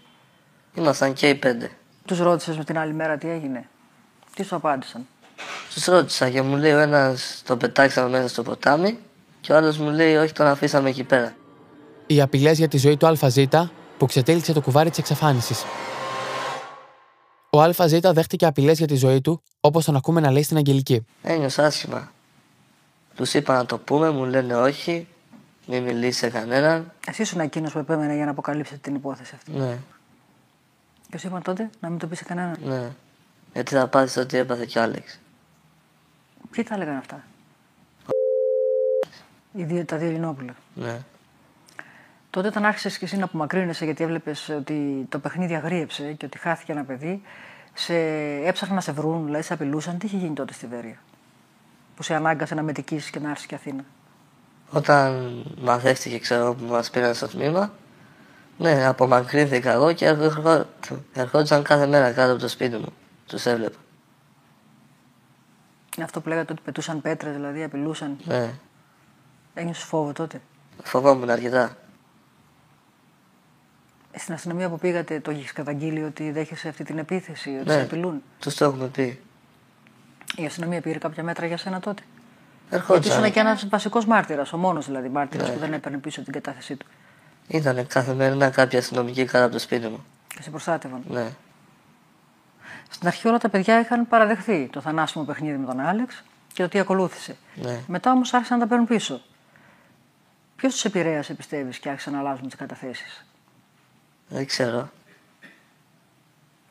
ήμασταν 0.73 1.13
και 1.13 1.29
οι 1.29 1.35
πέντε. 1.35 1.71
Τους 2.05 2.19
ρώτησες 2.19 2.57
με 2.57 2.63
την 2.63 2.77
άλλη 2.77 2.93
μέρα 2.93 3.17
τι 3.17 3.29
έγινε; 3.29 3.69
Τι 4.35 4.43
σου 4.43 4.55
απάντησαν; 4.55 5.07
Τους 5.73 5.85
ρώτησα 5.85 6.29
και 6.29 6.41
μου 6.41 6.55
λέει 6.55 6.71
ο 6.71 6.79
ένας 6.79 7.41
τον 7.45 7.57
πετάξαμε 7.57 8.09
μέσα 8.09 8.27
στο 8.27 8.43
ποτάμι 8.43 8.99
και 9.41 9.53
ο 9.53 9.55
άλλος 9.55 9.77
μου 9.77 9.89
λέει 9.89 10.15
όχι 10.15 10.33
τον 10.33 10.47
αφήσαμε 10.47 10.89
εκεί 10.89 11.03
πέρα. 11.03 11.35
Οι 12.07 12.21
απειλές 12.21 12.57
για 12.57 12.67
τη 12.67 12.77
ζωή 12.77 12.97
του 12.97 13.07
ΑΖ 13.07 13.35
που 13.97 14.05
ξετέληξε 14.05 14.53
το 14.53 14.61
κουβάρι 14.61 14.89
της 14.89 14.99
εξαφάνισης. 14.99 15.65
Ο 17.49 17.61
ΑΖ 17.61 17.93
δέχτηκε 18.01 18.45
απειλές 18.45 18.77
για 18.77 18.87
τη 18.87 18.95
ζωή 18.95 19.21
του, 19.21 19.41
όπως 19.59 19.85
τον 19.85 19.95
ακούμε 19.95 20.21
να 20.21 20.31
λέει 20.31 20.43
στην 20.43 20.57
Αγγελική. 20.57 21.05
Ένιωσα 21.21 21.65
άσχημα. 21.65 22.11
Τους 23.15 23.33
είπα 23.33 23.55
να 23.55 23.65
το 23.65 23.77
πούμε, 23.77 24.09
μου 24.09 24.25
λένε 24.25 24.55
όχι, 24.55 25.07
μην 25.67 25.83
μιλήσει 25.83 26.19
σε 26.19 26.29
κανέναν. 26.29 26.91
Εσύ 27.07 27.21
ήσουν 27.21 27.39
εκείνος 27.39 27.71
που 27.71 27.79
επέμενε 27.79 28.15
για 28.15 28.25
να 28.25 28.31
αποκαλύψετε 28.31 28.79
την 28.81 28.95
υπόθεση 28.95 29.33
αυτή. 29.35 29.51
Ναι, 29.51 29.77
Και 31.11 31.17
σου 31.17 31.27
είπαν 31.27 31.41
τότε 31.41 31.69
να 31.79 31.89
μην 31.89 31.99
το 31.99 32.07
πεις 32.07 32.17
σε 32.17 32.23
κανέναν. 32.23 32.57
ναι. 32.63 32.89
Γιατί 33.53 33.75
θα 33.75 33.87
πάθεις 33.87 34.17
ότι 34.17 34.37
έπαθε 34.37 34.65
και 34.65 34.79
ο 34.79 34.81
Άλεξ. 34.81 35.19
Ποιοι 36.51 36.63
τα 36.63 36.75
έλεγαν 36.75 36.95
αυτά; 36.97 37.23
Οι 39.53 39.63
δύο, 39.63 39.85
τα 39.85 39.97
δύο 39.97 40.07
Ελληνόπουλα. 40.07 40.53
Ναι. 40.73 40.99
Τότε 42.29 42.47
όταν 42.47 42.65
άρχισες 42.65 42.97
και 42.97 43.05
εσύ 43.05 43.17
να 43.17 43.23
απομακρύνεσαι 43.25 43.85
γιατί 43.85 44.03
έβλεπες 44.03 44.49
ότι 44.49 45.05
το 45.09 45.19
παιχνίδι 45.19 45.55
αγρίεψε 45.55 46.13
και 46.13 46.25
ότι 46.25 46.37
χάθηκε 46.37 46.71
ένα 46.71 46.83
παιδί, 46.83 47.21
σε 47.73 47.93
έψαχναν 48.43 48.75
να 48.75 48.81
σε 48.81 48.91
βρουν, 48.91 49.25
δηλαδή 49.25 49.43
σε 49.43 49.53
απειλούσαν. 49.53 49.97
Τι 49.97 50.05
είχε 50.05 50.17
γίνει 50.17 50.33
τότε 50.33 50.53
στη 50.53 50.67
Βέρεια, 50.67 50.97
που 51.95 52.03
σε 52.03 52.15
ανάγκασε 52.15 52.55
να 52.55 52.61
μετικήσεις 52.61 53.09
και 53.09 53.19
να 53.19 53.29
έρθεις 53.29 53.45
και 53.45 53.55
Αθήνα; 53.55 53.83
Όταν 54.69 55.33
μαθεύτηκε, 55.61 56.19
ξέρω 56.19 56.53
που 56.53 56.65
μας 56.65 56.89
πήραν 56.89 57.13
στο 57.13 57.27
τμήμα, 57.27 57.71
ναι, 58.61 58.85
απομακρύνθηκα 58.85 59.71
εγώ 59.71 59.93
και 59.93 60.05
ερχό- 60.05 60.65
ερχόντουσαν 61.13 61.63
κάθε 61.63 61.87
μέρα 61.87 62.11
κάτω 62.11 62.31
από 62.31 62.41
το 62.41 62.47
σπίτι 62.47 62.75
μου. 62.77 62.93
Τους 63.27 63.45
έβλεπα. 63.45 63.77
Είναι 65.95 66.05
αυτό 66.05 66.21
που 66.21 66.29
λέγατε 66.29 66.51
ότι 66.53 66.61
πετούσαν 66.65 67.01
πέτρες, 67.01 67.33
δηλαδή 67.33 67.63
απειλούσαν. 67.63 68.17
Ναι. 68.23 68.49
Ένιωσες 69.53 69.83
φόβο 69.83 70.13
τότε; 70.13 70.41
Φοβόμουν 70.83 71.29
αρκετά. 71.29 71.75
Στην 74.15 74.33
αστυνομία 74.33 74.69
που 74.69 74.77
πήγατε, 74.77 75.19
το 75.19 75.31
έχεις 75.31 75.51
καταγγείλει 75.53 76.03
ότι 76.03 76.31
δέχεσαι 76.31 76.67
αυτή 76.67 76.83
την 76.83 76.97
επίθεση, 76.97 77.49
ότι 77.49 77.67
Ναι. 77.67 77.73
σε 77.73 77.81
απειλούν; 77.81 78.23
Τους 78.39 78.55
το 78.55 78.65
έχουμε 78.65 78.87
πει. 78.87 79.19
Η 80.35 80.45
αστυνομία 80.45 80.81
πήρε 80.81 80.97
κάποια 80.97 81.23
μέτρα 81.23 81.45
για 81.45 81.57
σένα 81.57 81.79
τότε; 81.79 82.01
Γιατί 82.69 82.75
Ερχόντουσαν. 82.75 83.19
ήσουν 83.21 83.33
και 83.33 83.39
ένας 83.39 83.67
βασικός 83.69 84.05
μάρτυρας, 84.05 84.53
ο 84.53 84.57
μόνος 84.57 84.85
δηλαδή 84.85 85.09
μάρτυρας 85.09 85.51
που 85.51 85.59
δεν 85.59 85.73
έπαιρνε 85.73 85.97
πίσω 85.97 86.21
την 86.23 86.33
κατάθεσή 86.33 86.75
του. 86.75 86.85
Ήταν 87.51 87.87
καθημερινά 87.87 88.49
κάποια 88.49 88.79
αστυνομική 88.79 89.25
κάτω 89.25 89.43
από 89.43 89.53
το 89.53 89.59
σπίτι 89.59 89.87
μου. 89.87 90.05
Και 90.27 90.41
σε 90.41 90.49
προστάτευαν. 90.49 91.03
Ναι. 91.09 91.29
Στην 92.89 93.07
αρχή 93.07 93.27
όλα 93.27 93.37
τα 93.37 93.49
παιδιά 93.49 93.79
είχαν 93.79 94.07
παραδεχθεί 94.07 94.69
το 94.71 94.81
θανάσιμο 94.81 95.23
παιχνίδι 95.23 95.57
με 95.57 95.65
τον 95.65 95.79
Άλεξ 95.79 96.23
και 96.53 96.61
το 96.63 96.69
τι 96.69 96.79
ακολούθησε. 96.79 97.35
Ναι. 97.55 97.79
Μετά 97.87 98.11
όμως 98.11 98.33
άρχισαν 98.33 98.57
να 98.57 98.63
τα 98.63 98.69
παίρνουν 98.69 98.87
πίσω. 98.87 99.21
Ποιος 100.55 100.73
τους 100.73 100.85
επηρέασε, 100.85 101.33
πιστεύεις, 101.33 101.77
και 101.79 101.89
άρχισαν 101.89 102.13
να 102.13 102.19
αλλάζουν 102.19 102.45
τις 102.45 102.55
καταθέσεις; 102.55 103.25
Δεν 104.27 104.45
ξέρω. 104.45 104.89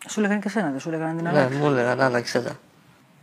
Σου 0.09 0.21
λέγανε 0.21 0.41
και 0.41 0.49
εσένα, 0.49 0.71
δεν 0.71 0.81
σου 0.81 0.91
λέγανε 0.91 1.15
την 1.15 1.23
Ναι, 1.23 1.29
αλλάξει. 1.29 1.59
μου 1.59 1.67
έλεγαν 1.67 2.01
άλλαξε 2.01 2.43
τα. 2.43 2.59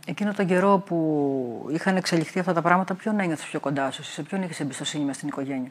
Εκείνο 0.06 0.32
τον 0.32 0.46
καιρό 0.46 0.78
που 0.78 1.68
είχαν 1.70 1.96
εξελιχθεί 1.96 2.38
αυτά 2.38 2.52
τα 2.52 2.62
πράγματα, 2.62 2.94
ποιον 2.94 3.20
ένιωθες 3.20 3.46
πιο 3.46 3.60
κοντά 3.60 3.90
σου, 3.90 4.04
σε 4.04 4.22
ποιον 4.22 4.42
είχες 4.42 4.60
εμπιστοσύνη 4.60 5.04
μες 5.04 5.16
στην 5.16 5.28
οικογένεια; 5.28 5.70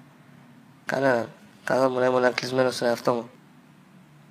Κανέναν. 0.86 1.28
Καθόμουν 1.68 2.04
ήμουν 2.04 2.34
κλεισμένος 2.34 2.76
στον 2.76 2.88
εαυτό 2.88 3.14
μου. 3.14 3.30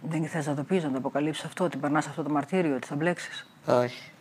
Δεν 0.03 0.27
θες 0.27 0.47
να 0.47 0.55
το 0.55 0.63
πεις, 0.63 0.85
να 0.85 0.91
το 0.91 0.99
αποκαλύψεις 0.99 1.45
αυτό, 1.45 1.65
ότι 1.65 1.77
περνάς 1.77 2.07
αυτό 2.07 2.23
το 2.23 2.31
μαρτύριο, 2.31 2.75
ότι 2.75 2.87
θα 2.87 2.95
μπλέξεις; 2.95 3.47
Όχι. 3.67 4.13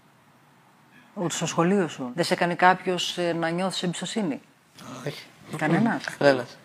Ούτε 1.13 1.33
στο 1.33 1.45
σχολείο 1.45 1.87
σου. 1.87 2.11
Δεν 2.15 2.23
σε 2.23 2.33
έκανε 2.33 2.55
κάποιος 2.55 3.17
να 3.35 3.49
νιώθεις 3.49 3.83
εμπιστοσύνη; 3.83 4.41
Όχι. 5.07 5.25
Κανένας; 5.57 6.03
Κανένας. 6.17 6.57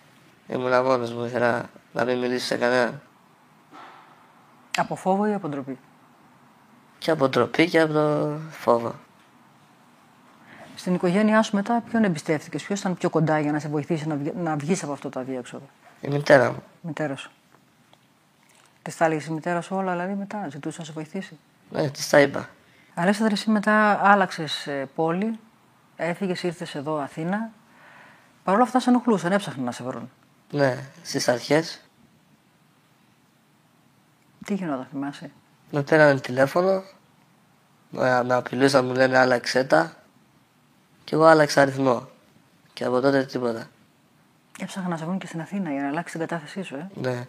Ήμουν 0.48 0.83
μόνο 0.83 1.07
μου. 1.07 1.25
Ήθελα 1.25 1.70
να 1.92 2.05
μην 2.05 2.18
μιλήσω 2.18 2.46
σε 2.46 2.57
κανέναν. 2.57 3.01
από 4.77 4.96
φόβο 4.96 5.27
ή 5.27 5.35
από 5.35 5.48
ντροπή; 5.48 5.79
Και 6.98 7.11
από 7.11 7.29
ντροπή 7.29 7.68
και 7.68 7.81
από 7.81 7.92
το 7.92 8.37
φόβο. 8.51 8.94
Στην 10.75 10.94
οικογένειά 10.94 11.42
σου 11.42 11.57
μετά, 11.57 11.83
ποιον 11.90 12.05
εμπιστεύτηκες, 12.05 12.62
ποιος 12.62 12.81
ήταν 12.81 12.94
πιο 12.94 13.11
κοντά 13.11 13.40
για 13.40 13.53
να 13.53 13.59
σε 13.59 13.68
βοηθήσει 13.68 14.07
να, 14.07 14.16
βγει, 14.16 14.33
να 14.37 14.57
βγεις 14.57 14.83
από 14.83 14.92
αυτό 14.92 15.09
το 15.09 15.20
αδιέξοδο; 15.20 15.66
Η 16.01 16.09
μητέρα 16.09 16.51
μου. 16.53 16.63
Μητέρα 16.81 17.17
σου. 17.17 17.31
Τη 18.83 18.97
τα 18.97 19.05
έλεγε 19.05 19.27
η 19.31 19.33
μητέρα 19.33 19.61
σου 19.61 19.77
όλα, 19.77 19.93
δηλαδή 19.93 20.15
μετά 20.15 20.49
ζητούσε 20.51 20.79
να 20.79 20.85
σε 20.85 20.93
βοηθήσει. 20.93 21.39
Ναι, 21.71 21.91
της 21.91 22.09
τα 22.09 22.21
είπα. 22.21 22.49
Αλέξανδρε, 22.95 23.35
εσύ 23.35 23.51
μετά 23.51 24.01
άλλαξες 24.03 24.69
πόλη, 24.95 25.39
έφυγες, 25.97 26.43
ήρθες 26.43 26.75
εδώ 26.75 26.97
Αθήνα. 26.97 27.51
Παρ' 28.45 28.55
όλα 28.55 28.65
αυτά 28.65 28.81
σε 28.81 28.91
ενοχλούσαν, 28.91 29.33
έψαχναν 29.33 29.65
να 29.65 29.73
σε 29.73 29.83
βρουν. 29.83 30.11
Ναι, 30.51 30.79
στις 31.03 31.29
αρχές 31.29 31.81
Τι 34.45 34.55
γινόταν, 34.55 34.87
θυμάσαι; 34.91 35.31
με 35.71 35.83
πήραν 35.83 36.21
τηλέφωνο. 36.21 36.83
Με, 37.91 38.25
με 38.25 38.35
απειλούσαν, 38.35 38.85
μου 38.87 38.95
λένε 38.95 39.19
άλλαξε 39.19 39.65
τα. 39.65 39.97
Και 41.05 41.15
εγώ 41.15 41.25
άλλαξα 41.25 41.61
αριθμό. 41.61 42.09
Και 42.73 42.85
από 42.85 43.01
τότε 43.01 43.25
τίποτα. 43.25 43.69
Έψαχναν 44.62 44.90
να 44.90 44.96
σε 44.96 45.05
βρουν 45.05 45.18
και 45.18 45.27
στην 45.27 45.40
Αθήνα 45.40 45.73
για 45.73 45.83
να 45.83 45.88
αλλάξει 45.88 46.18
την 46.18 46.27
κατάθεσή 46.29 46.62
σου, 46.62 46.75
ε. 46.75 46.90
Ναι. 46.94 47.27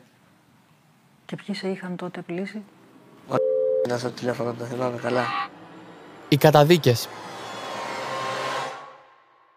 Και 1.26 1.36
ποιοι 1.36 1.56
σε 1.56 1.68
είχαν 1.68 1.96
τότε 1.96 2.20
απειλήσει. 2.20 2.64
Ο 3.28 3.36
ήταν 3.86 4.00
στο 4.00 4.10
τηλέφωνο, 4.12 4.54
το 4.54 4.66
θυμάμαι 4.66 4.98
καλά. 4.98 5.26
Οι 6.30 6.38
καταδίκες. 6.38 7.08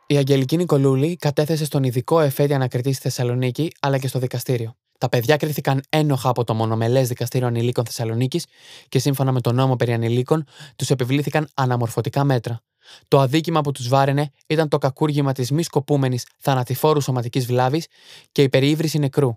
Η 0.07 0.17
Αγγελική 0.17 0.57
Νικολούλη 0.57 1.17
κατέθεσε 1.17 1.65
στον 1.65 1.83
ειδικό 1.83 2.21
εφέτη 2.21 2.55
ανακριτή 2.55 2.93
στη 2.93 3.03
Θεσσαλονίκη 3.03 3.73
αλλά 3.81 3.99
και 3.99 4.09
στο 4.09 4.19
δικαστήριο. 4.19 4.77
Τα 4.99 5.09
παιδιά 5.09 5.37
κρίθηκαν 5.37 5.83
ένοχα 5.89 6.29
από 6.29 6.45
το 6.45 6.55
μονομελές 6.55 7.09
δικαστήριο 7.09 7.47
ανηλίκων 7.47 7.85
Θεσσαλονίκης 7.85 8.47
και 8.89 8.99
σύμφωνα 8.99 9.33
με 9.33 9.41
τον 9.41 9.55
νόμο 9.55 9.77
περί 9.77 9.93
ανηλίκων 9.93 10.45
τους 10.77 10.91
επιβλήθηκαν 10.91 11.49
αναμορφωτικά 11.55 12.25
μέτρα. 12.25 12.61
Το 13.09 13.21
αδίκημα 13.21 13.61
που 13.61 13.73
τους 13.73 13.89
βάραινε 13.89 14.31
ήταν 14.47 14.69
το 14.69 14.79
κακούργημα 14.79 15.33
της 15.33 15.51
μη 15.51 15.63
σκοπούμενης 15.63 16.27
θανατηφόρου 16.39 17.01
σωματικής 17.01 17.47
βλάβης 17.47 17.87
και 18.33 18.43
η 18.43 18.49
περιήβρηση 18.49 18.99
νεκρού. 18.99 19.31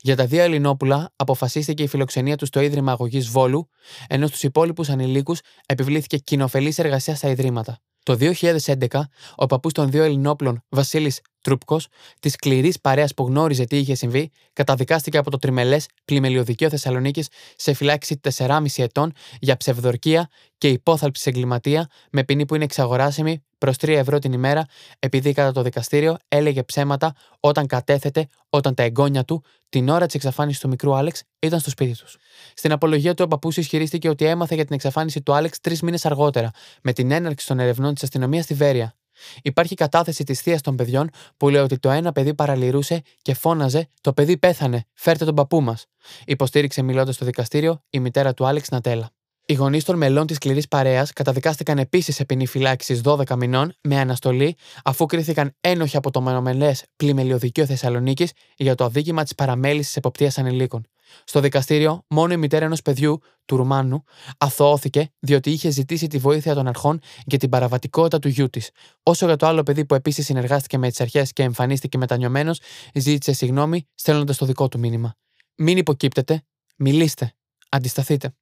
Για 0.00 0.16
τα 0.16 0.26
δύο 0.26 0.42
Ελληνόπουλα 0.42 1.12
αποφασίστηκε 1.16 1.82
η 1.82 1.86
φιλοξενία 1.86 2.36
τους 2.36 2.48
στο 2.48 2.60
Ίδρυμα 2.60 2.92
Αγωγής 2.92 3.28
Βόλου, 3.28 3.68
ενώ 4.08 4.26
στους 4.26 4.42
υπόλοιπους 4.42 4.88
ανηλίκους 4.88 5.40
επιβλήθηκε 5.66 6.16
κοινοφελής 6.16 6.78
εργασίας 6.78 7.18
στα 7.18 7.28
Ιδρύματα. 7.28 7.78
Το 8.02 8.16
2011, 8.20 8.86
ο 9.34 9.46
παππούς 9.46 9.72
των 9.72 9.90
δύο 9.90 10.02
Ελληνόπλων, 10.02 10.64
Βασίλης 10.68 11.20
Τρούπκο, 11.40 11.80
της 12.20 12.32
σκληρής 12.32 12.80
παρέας 12.80 13.14
που 13.14 13.26
γνώριζε 13.26 13.64
τι 13.64 13.76
είχε 13.76 13.94
συμβεί, 13.94 14.30
καταδικάστηκε 14.52 15.18
από 15.18 15.30
το 15.30 15.38
τριμελές 15.38 15.86
πλημελιωδικείο 16.04 16.68
Θεσσαλονίκης 16.68 17.28
σε 17.56 17.72
φυλάξη 17.72 18.20
4,5 18.36 18.64
ετών 18.76 19.12
για 19.40 19.56
ψευδορκία 19.56 20.28
και 20.58 20.68
υπόθαλψη 20.68 21.22
σε 21.22 21.28
εγκληματία, 21.28 21.88
με 22.10 22.24
ποινή 22.24 22.46
που 22.46 22.54
είναι 22.54 22.64
εξαγοράσιμη 22.64 23.42
προς 23.62 23.76
3 23.76 23.88
ευρώ 23.88 24.18
την 24.18 24.32
ημέρα, 24.32 24.66
επειδή 24.98 25.32
κατά 25.32 25.52
το 25.52 25.62
δικαστήριο 25.62 26.16
έλεγε 26.28 26.62
ψέματα 26.62 27.14
όταν 27.40 27.66
κατέθετε 27.66 28.26
όταν 28.48 28.74
τα 28.74 28.82
εγγόνια 28.82 29.24
του 29.24 29.42
την 29.68 29.88
ώρα 29.88 30.06
της 30.06 30.14
εξαφάνισης 30.14 30.60
του 30.60 30.68
μικρού 30.68 30.94
Άλεξ 30.94 31.22
ήταν 31.38 31.60
στο 31.60 31.70
σπίτι 31.70 31.96
τους. 31.96 32.16
Στην 32.54 32.72
απολογία 32.72 33.14
του, 33.14 33.22
ο 33.26 33.28
παππούς 33.28 33.56
ισχυρίστηκε 33.56 34.08
ότι 34.08 34.24
έμαθε 34.24 34.54
για 34.54 34.64
την 34.64 34.74
εξαφάνιση 34.74 35.22
του 35.22 35.34
Άλεξ 35.34 35.60
τρεις 35.60 35.82
μήνες 35.82 36.06
αργότερα, 36.06 36.50
με 36.82 36.92
την 36.92 37.10
έναρξη 37.10 37.46
των 37.46 37.58
ερευνών 37.58 37.94
της 37.94 38.02
αστυνομίας 38.02 38.44
στη 38.44 38.54
Βέρεια. 38.54 38.94
Υπάρχει 39.42 39.74
κατάθεση 39.74 40.24
της 40.24 40.40
θείας 40.40 40.60
των 40.60 40.76
παιδιών 40.76 41.10
που 41.36 41.48
λέει 41.48 41.62
ότι 41.62 41.78
το 41.78 41.90
ένα 41.90 42.12
παιδί 42.12 42.34
παραλυρούσε 42.34 43.02
και 43.22 43.34
φώναζε: 43.34 43.88
Το 44.00 44.12
παιδί 44.12 44.38
πέθανε, 44.38 44.84
φέρτε 44.94 45.24
τον 45.24 45.34
παππού 45.34 45.60
μας. 45.60 45.86
Υποστήριξε 46.24 46.82
μιλώντας 46.82 47.14
στο 47.14 47.24
δικαστήριο 47.24 47.82
η 47.90 48.00
μητέρα 48.00 48.34
του 48.34 48.46
Άλεξ 48.46 48.68
Νατέλα. 48.68 49.10
Οι 49.46 49.54
γονείς 49.54 49.84
των 49.84 49.96
μελών 49.96 50.26
της 50.26 50.36
σκληρής 50.36 50.68
παρέας 50.68 51.12
καταδικάστηκαν 51.12 51.78
επίσης 51.78 52.14
σε 52.14 52.24
ποινή 52.24 52.46
φυλάξη 52.46 53.00
12 53.04 53.34
μηνών 53.36 53.74
με 53.80 53.98
αναστολή, 53.98 54.56
αφού 54.84 55.06
κρίθηκαν 55.06 55.54
ένοχοι 55.60 55.96
από 55.96 56.10
το 56.10 56.20
μονομελέ 56.20 56.72
πλημελιωδικείο 56.96 57.66
Θεσσαλονίκης 57.66 58.32
για 58.56 58.74
το 58.74 58.84
αδίκημα 58.84 59.22
της 59.22 59.34
παραμέλησης 59.34 59.96
εποπτείας 59.96 60.38
ανηλίκων. 60.38 60.86
Στο 61.24 61.40
δικαστήριο, 61.40 62.04
μόνο 62.08 62.32
η 62.32 62.36
μητέρα 62.36 62.64
ενός 62.64 62.82
παιδιού, 62.82 63.18
του 63.44 63.56
Ρουμάνου, 63.56 64.04
αθωώθηκε 64.38 65.10
διότι 65.18 65.50
είχε 65.50 65.70
ζητήσει 65.70 66.06
τη 66.06 66.18
βοήθεια 66.18 66.54
των 66.54 66.66
αρχών 66.66 67.00
για 67.24 67.38
την 67.38 67.48
παραβατικότητα 67.48 68.18
του 68.18 68.28
γιού 68.28 68.50
της. 68.50 68.70
Όσο 69.02 69.26
για 69.26 69.36
το 69.36 69.46
άλλο 69.46 69.62
παιδί 69.62 69.84
που 69.84 69.94
επίσης 69.94 70.24
συνεργάστηκε 70.24 70.78
με 70.78 70.88
τις 70.88 71.00
αρχές 71.00 71.32
και 71.32 71.42
εμφανίστηκε 71.42 71.98
μετανιωμένος, 71.98 72.60
ζήτησε 72.94 73.32
συγγνώμη 73.32 73.88
στέλνοντας 73.94 74.36
το 74.36 74.46
δικό 74.46 74.68
του 74.68 74.78
μήνυμα. 74.78 75.14
Μην 75.56 75.76
υποκύπτετε, 75.76 76.42
μιλήστε, 76.76 77.34
αντισταθείτε. 77.68 78.34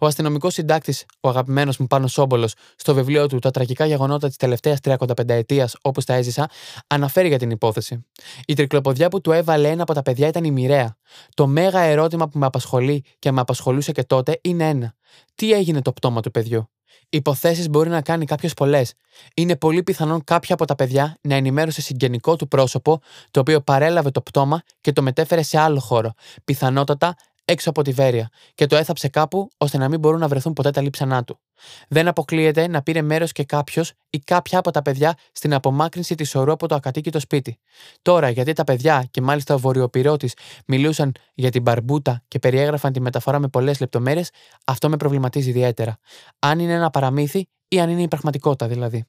Ο 0.00 0.06
αστυνομικός 0.06 0.54
συντάκτης, 0.54 1.04
ο 1.20 1.28
αγαπημένος 1.28 1.76
μου 1.76 1.86
Πάνος 1.86 2.12
Σόμπολος, 2.12 2.54
στο 2.76 2.94
βιβλίο 2.94 3.26
του 3.26 3.38
Τα 3.38 3.50
τραγικά 3.50 3.86
γεγονότα 3.86 4.28
της 4.28 4.36
τελευταίας 4.36 4.80
35 4.80 5.34
ετίας, 5.34 5.76
όπως 5.82 6.04
τα 6.04 6.14
έζησα, 6.14 6.50
αναφέρει 6.86 7.28
για 7.28 7.38
την 7.38 7.50
υπόθεση. 7.50 8.06
Η 8.46 8.54
τρικλοποδιά 8.54 9.08
που 9.08 9.20
του 9.20 9.32
έβαλε 9.32 9.68
ένα 9.68 9.82
από 9.82 9.94
τα 9.94 10.02
παιδιά 10.02 10.28
ήταν 10.28 10.44
η 10.44 10.50
μοιραία. 10.50 10.96
Το 11.34 11.46
μέγα 11.46 11.80
ερώτημα 11.80 12.28
που 12.28 12.38
με 12.38 12.46
απασχολεί 12.46 13.04
και 13.18 13.32
με 13.32 13.40
απασχολούσε 13.40 13.92
και 13.92 14.02
τότε 14.02 14.38
είναι 14.42 14.68
ένα. 14.68 14.94
Τι 15.34 15.52
έγινε 15.52 15.82
το 15.82 15.92
πτώμα 15.92 16.20
του 16.20 16.30
παιδιού; 16.30 16.68
Υποθέσεις 17.10 17.68
μπορεί 17.68 17.88
να 17.88 18.02
κάνει 18.02 18.24
κάποιος 18.24 18.54
πολλές. 18.54 18.92
Είναι 19.34 19.56
πολύ 19.56 19.82
πιθανόν 19.82 20.24
κάποια 20.24 20.54
από 20.54 20.64
τα 20.64 20.74
παιδιά 20.74 21.16
να 21.20 21.34
ενημέρωσε 21.34 21.80
συγγενικό 21.80 22.36
του 22.36 22.48
πρόσωπο, 22.48 23.00
το 23.30 23.40
οποίο 23.40 23.60
παρέλαβε 23.60 24.10
το 24.10 24.20
πτώμα 24.20 24.62
και 24.80 24.92
το 24.92 25.02
μετέφερε 25.02 25.42
σε 25.42 25.58
άλλο 25.58 25.80
χώρο. 25.80 26.12
Πιθανότατα 26.44 27.14
έξω 27.50 27.70
από 27.70 27.82
τη 27.82 27.90
Βέρεια 27.90 28.28
και 28.54 28.66
το 28.66 28.76
έθαψε 28.76 29.08
κάπου 29.08 29.48
ώστε 29.56 29.78
να 29.78 29.88
μην 29.88 29.98
μπορούν 29.98 30.20
να 30.20 30.28
βρεθούν 30.28 30.52
ποτέ 30.52 30.70
τα 30.70 30.80
λείψανά 30.80 31.24
του. 31.24 31.40
Δεν 31.88 32.08
αποκλείεται 32.08 32.68
να 32.68 32.82
πήρε 32.82 33.02
μέρος 33.02 33.32
και 33.32 33.44
κάποιος 33.44 33.92
ή 34.10 34.18
κάποια 34.18 34.58
από 34.58 34.70
τα 34.70 34.82
παιδιά 34.82 35.14
στην 35.32 35.54
απομάκρυνση 35.54 36.14
της 36.14 36.34
ορού 36.34 36.52
από 36.52 36.68
το 36.68 36.74
ακατοίκητο 36.74 37.20
σπίτι. 37.20 37.58
Τώρα, 38.02 38.28
γιατί 38.28 38.52
τα 38.52 38.64
παιδιά 38.64 39.06
και 39.10 39.20
μάλιστα 39.20 39.54
ο 39.54 39.58
βορειοπυρώτης 39.58 40.34
μιλούσαν 40.66 41.12
για 41.34 41.50
την 41.50 41.62
μπαρμπούτα 41.62 42.22
και 42.28 42.38
περιέγραφαν 42.38 42.92
τη 42.92 43.00
μεταφορά 43.00 43.38
με 43.38 43.48
πολλές 43.48 43.80
λεπτομέρειες, 43.80 44.30
αυτό 44.64 44.88
με 44.88 44.96
προβληματίζει 44.96 45.48
ιδιαίτερα. 45.48 45.98
Αν 46.38 46.58
είναι 46.58 46.72
ένα 46.72 46.90
παραμύθι 46.90 47.48
ή 47.68 47.80
αν 47.80 47.90
είναι 47.90 48.02
η 48.02 48.08
πραγματικότητα 48.08 48.68
δηλαδή. 48.68 49.04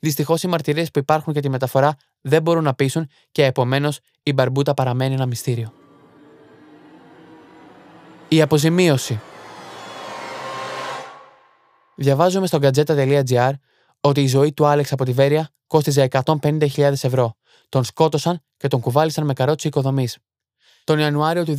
Δυστυχώς 0.00 0.42
οι 0.42 0.46
μαρτυρίες 0.46 0.90
που 0.90 0.98
υπάρχουν 0.98 1.32
για 1.32 1.42
τη 1.42 1.48
μεταφορά 1.48 1.96
δεν 2.20 2.42
μπορούν 2.42 2.64
να 2.64 2.74
πείσουν 2.74 3.08
και 3.32 3.44
επομένως 3.44 3.98
η 4.22 4.32
μπαρμπούτα 4.32 4.74
παραμένει 4.74 5.14
ένα 5.14 5.26
μυστήριο. 5.26 5.79
Η 8.32 8.42
αποζημίωση. 8.42 9.20
Διαβάζουμε 11.94 12.46
στο 12.46 12.58
gadgeta.gr 12.62 13.52
ότι 14.00 14.22
η 14.22 14.26
ζωή 14.26 14.52
του 14.52 14.66
Άλεξ 14.66 14.92
από 14.92 15.04
τη 15.04 15.12
Βέρεια 15.12 15.50
κόστιζε 15.66 16.08
150.000 16.24 16.78
ευρώ. 16.78 17.36
Τον 17.68 17.84
σκότωσαν 17.84 18.42
και 18.56 18.68
τον 18.68 18.80
κουβάλισαν 18.80 19.24
με 19.24 19.32
καρότσι 19.32 19.66
οικοδομής. 19.66 20.18
Τον 20.84 20.98
Ιανουάριο 20.98 21.44
του 21.44 21.56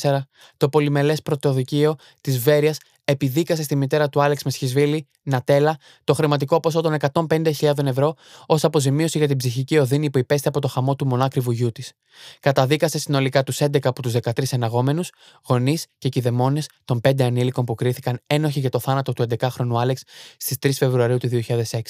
2014, 0.00 0.20
το 0.56 0.68
πολυμελές 0.68 1.22
πρωτοδικείο 1.22 1.96
της 2.20 2.38
Βέρειας 2.38 2.78
επιδίκασε 3.08 3.62
στη 3.62 3.76
μητέρα 3.76 4.08
του 4.08 4.22
Άλεξ 4.22 4.42
Μεσχισβίλη, 4.42 5.08
Νατέλα, 5.22 5.76
το 6.04 6.14
χρηματικό 6.14 6.60
ποσό 6.60 6.80
των 6.80 6.96
150.000 7.12 7.86
ευρώ 7.86 8.14
ως 8.46 8.64
αποζημίωση 8.64 9.18
για 9.18 9.26
την 9.26 9.36
ψυχική 9.36 9.78
οδύνη 9.78 10.10
που 10.10 10.18
υπέστη 10.18 10.48
από 10.48 10.60
το 10.60 10.68
χαμό 10.68 10.96
του 10.96 11.06
μονάκριβου 11.06 11.50
γιού 11.50 11.72
της. 11.72 11.92
Καταδίκασε 12.40 12.98
συνολικά 12.98 13.42
τους 13.42 13.60
11 13.60 13.78
από 13.82 14.02
τους 14.02 14.12
13 14.22 14.52
εναγόμενους, 14.52 15.10
γονείς 15.48 15.86
και 15.98 16.08
κυδεμόνε 16.08 16.62
των 16.84 17.00
5 17.08 17.22
ανήλικων 17.22 17.64
που 17.64 17.74
κρίθηκαν 17.74 18.20
ένοχοι 18.26 18.60
για 18.60 18.70
το 18.70 18.78
θάνατο 18.78 19.12
του 19.12 19.26
11χρονου 19.38 19.76
Άλεξ 19.76 20.02
στις 20.36 20.56
3 20.60 20.70
Φεβρουαρίου 20.72 21.18
του 21.18 21.28
2006, 21.28 21.80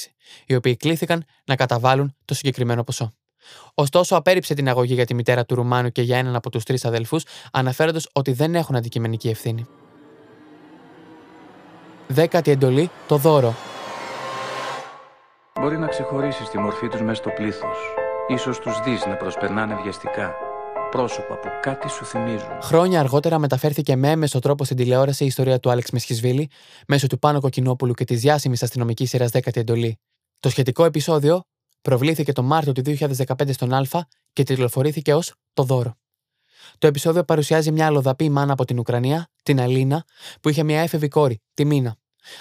οι 0.47 0.55
οποίοι 0.55 0.77
κλήθηκαν 0.77 1.25
να 1.45 1.57
καταβάλουν 1.57 2.15
το 2.25 2.35
συγκεκριμένο 2.35 2.85
ποσό. 2.85 3.13
Ωστόσο, 3.75 4.17
απέρριψε 4.17 4.55
την 4.55 4.69
αγωγή 4.69 4.95
για 4.95 5.07
τη 5.07 5.15
μητέρα 5.15 5.45
του 5.45 5.55
Ρουμάνου 5.55 5.91
και 5.91 6.03
για 6.03 6.19
έναν 6.19 6.37
από 6.37 6.51
τους 6.51 6.65
τρεις 6.65 6.85
αδελφούς, 6.85 7.25
αναφέροντας 7.53 8.09
ότι 8.13 8.33
δεν 8.33 8.55
έχουν 8.55 8.77
αντικειμενική 8.77 9.29
ευθύνη. 9.29 9.67
Δέκατη 12.09 12.51
εντολή, 12.51 12.91
το 13.07 13.17
δώρο. 13.17 13.55
Μπορεί 15.61 15.79
να 15.79 15.87
ξεχωρίσεις 15.87 16.49
τη 16.49 16.59
μορφή 16.59 16.89
τους 16.89 17.01
μέσα 17.01 17.15
στο 17.15 17.31
πλήθος. 17.31 17.77
σω 18.39 18.51
τους 18.51 18.81
δεις 18.85 19.07
να 19.07 19.17
προσπερνάνε 19.17 19.79
βιαστικά. 19.83 20.35
Πρόσωπα 20.91 21.39
που 21.39 21.49
κάτι 21.63 21.89
σου 21.89 22.05
θυμίζουν. 22.05 22.61
Χρόνια 22.63 23.01
αργότερα 23.01 23.39
μεταφέρθηκε 23.39 23.97
με 23.97 24.11
έμεσο 24.11 24.39
τρόπο 24.39 24.65
στην 24.65 24.77
τηλεόραση 24.77 25.25
η 25.25 25.27
ιστορία 25.27 25.59
του 25.59 25.71
Άλεξ 25.71 25.91
Μεσχισβίλη 25.91 26.51
μέσω 26.87 27.07
του 27.07 27.19
Πάνο 27.19 27.41
Κοκκινόπουλου 27.41 27.93
και 27.93 28.05
της 28.05 28.21
διάσημης 28.21 28.63
αστυνομικής 28.63 29.11
σειράς 29.11 29.31
Δέκατη 29.31 29.61
εντολή. 29.61 29.99
Το 30.41 30.49
σχετικό 30.49 30.85
επεισόδιο 30.85 31.43
προβλήθηκε 31.83 32.33
το 32.33 32.43
Μάρτιο 32.43 32.73
του 32.73 32.83
2015 32.83 33.53
στον 33.53 33.73
Α 33.73 33.87
και 34.33 34.43
τηλεφορήθηκε 34.43 35.15
ως 35.15 35.35
Το 35.53 35.63
Δώρο. 35.63 35.97
Το 36.79 36.87
επεισόδιο 36.87 37.25
παρουσιάζει 37.25 37.73
μια 37.73 37.87
αλλοδαπή 37.87 38.31
μάνα 38.31 38.53
από 38.53 38.65
την 38.65 38.79
Ουκρανία, 38.79 39.29
την 39.43 39.61
Αλίνα, 39.61 40.05
που 40.41 40.49
είχε 40.49 40.63
μια 40.63 40.81
έφηβη 40.81 41.09
κόρη, 41.09 41.41
τη 41.55 41.65
Μίνα. 41.65 41.97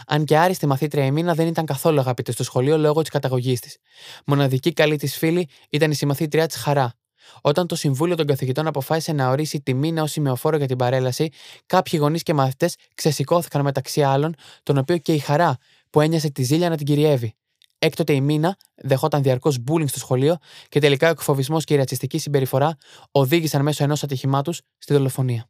Αν 0.07 0.25
και 0.25 0.38
άριστη 0.38 0.65
μαθήτρια 0.65 1.05
η 1.05 1.11
Μίνα 1.11 1.33
δεν 1.33 1.47
ήταν 1.47 1.65
καθόλου 1.65 1.99
αγαπητή 1.99 2.31
στο 2.31 2.43
σχολείο 2.43 2.77
λόγω 2.77 3.01
της 3.01 3.09
καταγωγής 3.09 3.59
της. 3.59 3.77
Μοναδική 4.25 4.73
καλή 4.73 4.97
της 4.97 5.17
φίλη 5.17 5.47
ήταν 5.69 5.91
η 5.91 5.95
συμμαθήτριά 5.95 6.47
της 6.47 6.55
Χαρά. 6.55 6.93
Όταν 7.41 7.67
το 7.67 7.75
Συμβούλιο 7.75 8.15
των 8.15 8.25
Καθηγητών 8.25 8.67
αποφάσισε 8.67 9.11
να 9.11 9.29
ορίσει 9.29 9.61
τη 9.61 9.73
Μίνα 9.73 10.01
ως 10.01 10.11
σημεοφόρο 10.11 10.57
για 10.57 10.67
την 10.67 10.77
παρέλαση, 10.77 11.29
κάποιοι 11.65 11.99
γονείς 12.01 12.23
και 12.23 12.33
μαθητές 12.33 12.75
ξεσηκώθηκαν 12.95 13.61
μεταξύ 13.61 14.01
άλλων, 14.01 14.35
τον 14.63 14.77
οποίο 14.77 14.97
και 14.97 15.13
η 15.13 15.19
Χαρά, 15.19 15.57
που 15.89 16.01
ένιωσε 16.01 16.29
τη 16.29 16.43
ζήλια 16.43 16.69
να 16.69 16.77
την 16.77 16.85
κυριεύει. 16.85 17.35
Έκτοτε 17.79 18.13
η 18.13 18.21
Μίνα 18.21 18.57
δεχόταν 18.75 19.23
διαρκώς 19.23 19.57
bullying 19.67 19.88
στο 19.88 19.99
σχολείο 19.99 20.38
και 20.69 20.79
τελικά 20.79 21.07
ο 21.07 21.09
εκφοβισμός 21.09 21.63
και 21.63 21.73
η 21.73 21.77
ρατσιστική 21.77 22.17
συμπεριφορά 22.17 22.77
οδήγησαν 23.11 23.61
μέσω 23.61 23.83
ενός 23.83 24.03
ατυχημάτου 24.03 24.53
στη 24.77 24.93
δολοφονία. 24.93 25.49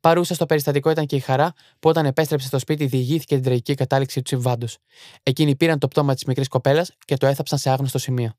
Παρούσα 0.00 0.34
στο 0.34 0.46
περιστατικό 0.46 0.90
ήταν 0.90 1.06
και 1.06 1.16
η 1.16 1.20
χαρά 1.20 1.52
που 1.78 1.88
όταν 1.88 2.06
επέστρεψε 2.06 2.46
στο 2.46 2.58
σπίτι 2.58 2.86
διηγήθηκε 2.86 3.34
την 3.34 3.44
τραγική 3.44 3.74
κατάληξη 3.74 4.22
του 4.22 4.28
συμβάντος. 4.28 4.78
Εκείνοι 5.22 5.56
πήραν 5.56 5.78
το 5.78 5.88
πτώμα 5.88 6.14
της 6.14 6.24
μικρής 6.24 6.48
κοπέλας 6.48 6.92
και 7.04 7.16
το 7.16 7.26
έθαψαν 7.26 7.58
σε 7.58 7.70
άγνωστο 7.70 7.98
σημείο. 7.98 8.32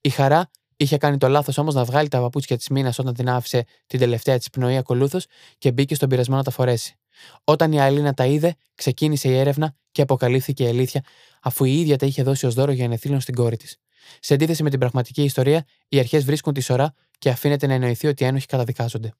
Η 0.00 0.08
χαρά 0.08 0.50
είχε 0.76 0.96
κάνει 0.96 1.18
το 1.18 1.28
λάθος 1.28 1.58
όμως 1.58 1.74
να 1.74 1.84
βγάλει 1.84 2.08
τα 2.08 2.20
παπούτσια 2.20 2.56
της 2.56 2.68
μήνα 2.68 2.94
όταν 2.98 3.14
την 3.14 3.28
άφησε 3.28 3.64
την 3.86 3.98
τελευταία 3.98 4.38
της 4.38 4.50
πνοή 4.50 4.76
ακολούθως 4.76 5.26
και 5.58 5.72
μπήκε 5.72 5.94
στον 5.94 6.08
πειρασμό 6.08 6.36
να 6.36 6.42
τα 6.42 6.50
φορέσει. 6.50 6.98
Όταν 7.44 7.72
η 7.72 7.80
Αλίνα 7.80 8.14
τα 8.14 8.26
είδε, 8.26 8.54
ξεκίνησε 8.74 9.28
η 9.28 9.36
έρευνα 9.36 9.74
και 9.92 10.02
αποκαλύφθηκε 10.02 10.64
η 10.64 10.66
αλήθεια, 10.66 11.02
αφού 11.44 11.64
η 11.64 11.80
ίδια 11.80 11.96
τα 11.96 12.06
είχε 12.06 12.22
δώσει 12.22 12.46
ως 12.46 12.54
δώρο 12.54 12.72
για 12.72 12.84
ενεθύλων 12.84 13.20
στην 13.20 13.34
κόρη 13.34 13.56
της. 13.56 13.76
Σε 14.20 14.34
αντίθεση 14.34 14.62
με 14.62 14.70
την 14.70 14.78
πραγματική 14.78 15.22
ιστορία, 15.22 15.64
οι 15.88 15.98
αρχές 15.98 16.24
βρίσκουν 16.24 16.52
τη 16.52 16.60
σωρά 16.60 16.94
και 17.18 17.30
αφήνεται 17.30 17.66
να 17.66 17.74
εννοηθεί 17.74 18.06
ότι 18.06 18.22
οι 18.22 18.26
ένοχοι 18.26 18.46
καταδικάζονται. 18.46 19.12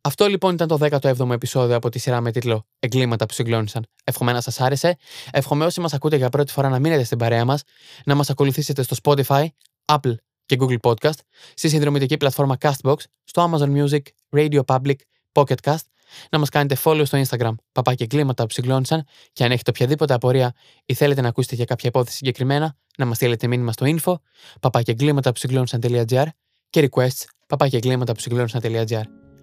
Αυτό 0.00 0.26
λοιπόν 0.26 0.54
ήταν 0.54 0.68
το 0.68 0.78
17ο 0.80 1.30
επεισόδιο 1.30 1.76
από 1.76 1.88
τη 1.88 1.98
σειρά 1.98 2.20
με 2.20 2.32
τίτλο 2.32 2.66
Εγκλήματα 2.78 3.26
που 3.26 3.32
συγκλώνησαν. 3.32 3.86
Εύχομαι 4.04 4.32
να 4.32 4.40
σας 4.40 4.60
άρεσε. 4.60 4.96
Εύχομαι 5.30 5.64
όσοι 5.64 5.80
μας 5.80 5.94
ακούτε 5.94 6.16
για 6.16 6.28
πρώτη 6.28 6.52
φορά 6.52 6.68
να 6.68 6.78
μείνετε 6.78 7.04
στην 7.04 7.18
παρέα 7.18 7.44
μας, 7.44 7.62
να 8.04 8.14
μας 8.14 8.30
ακολουθήσετε 8.30 8.82
στο 8.82 8.96
Spotify, 9.02 9.46
Apple 9.84 10.14
και 10.46 10.56
Google 10.60 10.78
Podcast, 10.82 11.18
στη 11.54 11.68
συνδρομητική 11.68 12.16
πλατφόρμα 12.16 12.56
Castbox, 12.60 12.96
στο 13.24 13.50
Amazon 13.50 13.84
Music, 13.84 14.02
Radio 14.36 14.60
Public, 14.64 14.96
Pocket 15.32 15.56
Cast, 15.62 15.84
να 16.30 16.38
μας 16.38 16.48
κάνετε 16.48 16.76
follow 16.84 17.02
στο 17.04 17.22
Instagram, 17.26 17.54
παπάκι 17.72 18.02
εγκλήματα 18.02 18.46
που 18.46 18.52
συγκλώνησαν, 18.52 19.04
και 19.32 19.44
αν 19.44 19.50
έχετε 19.50 19.70
οποιαδήποτε 19.70 20.14
απορία 20.14 20.54
ή 20.86 20.94
θέλετε 20.94 21.20
να 21.20 21.28
ακούσετε 21.28 21.54
για 21.54 21.64
κάποια 21.64 21.88
υπόθεση 21.88 22.16
συγκεκριμένα, 22.16 22.76
να 22.98 23.04
μας 23.04 23.16
στείλετε 23.16 23.46
μήνυμα 23.46 23.72
στο 23.72 23.86
info, 23.88 24.14
παπάκι 24.60 24.90
εγκλήματα 24.90 25.32
που 25.32 25.38
συγκλώνησαν.gr 25.38 26.26
και 26.70 26.88
requests, 26.90 27.24
παπάκι 27.46 27.76
εγκλήματα 27.76 28.12
που 28.12 28.20
συγκλώνησαν.gr. 28.20 29.02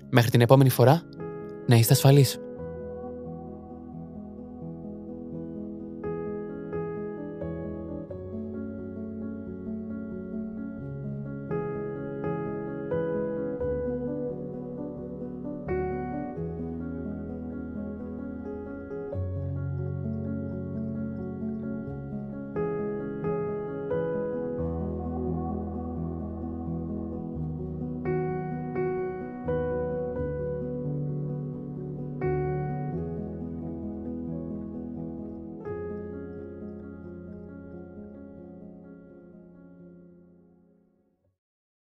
Μέχρι 0.10 0.32
την 0.32 0.42
επόμενη 0.42 0.70
φορά, 0.70 1.02
να 1.68 1.76
είστε 1.76 1.94
ασφαλείς. 1.94 2.43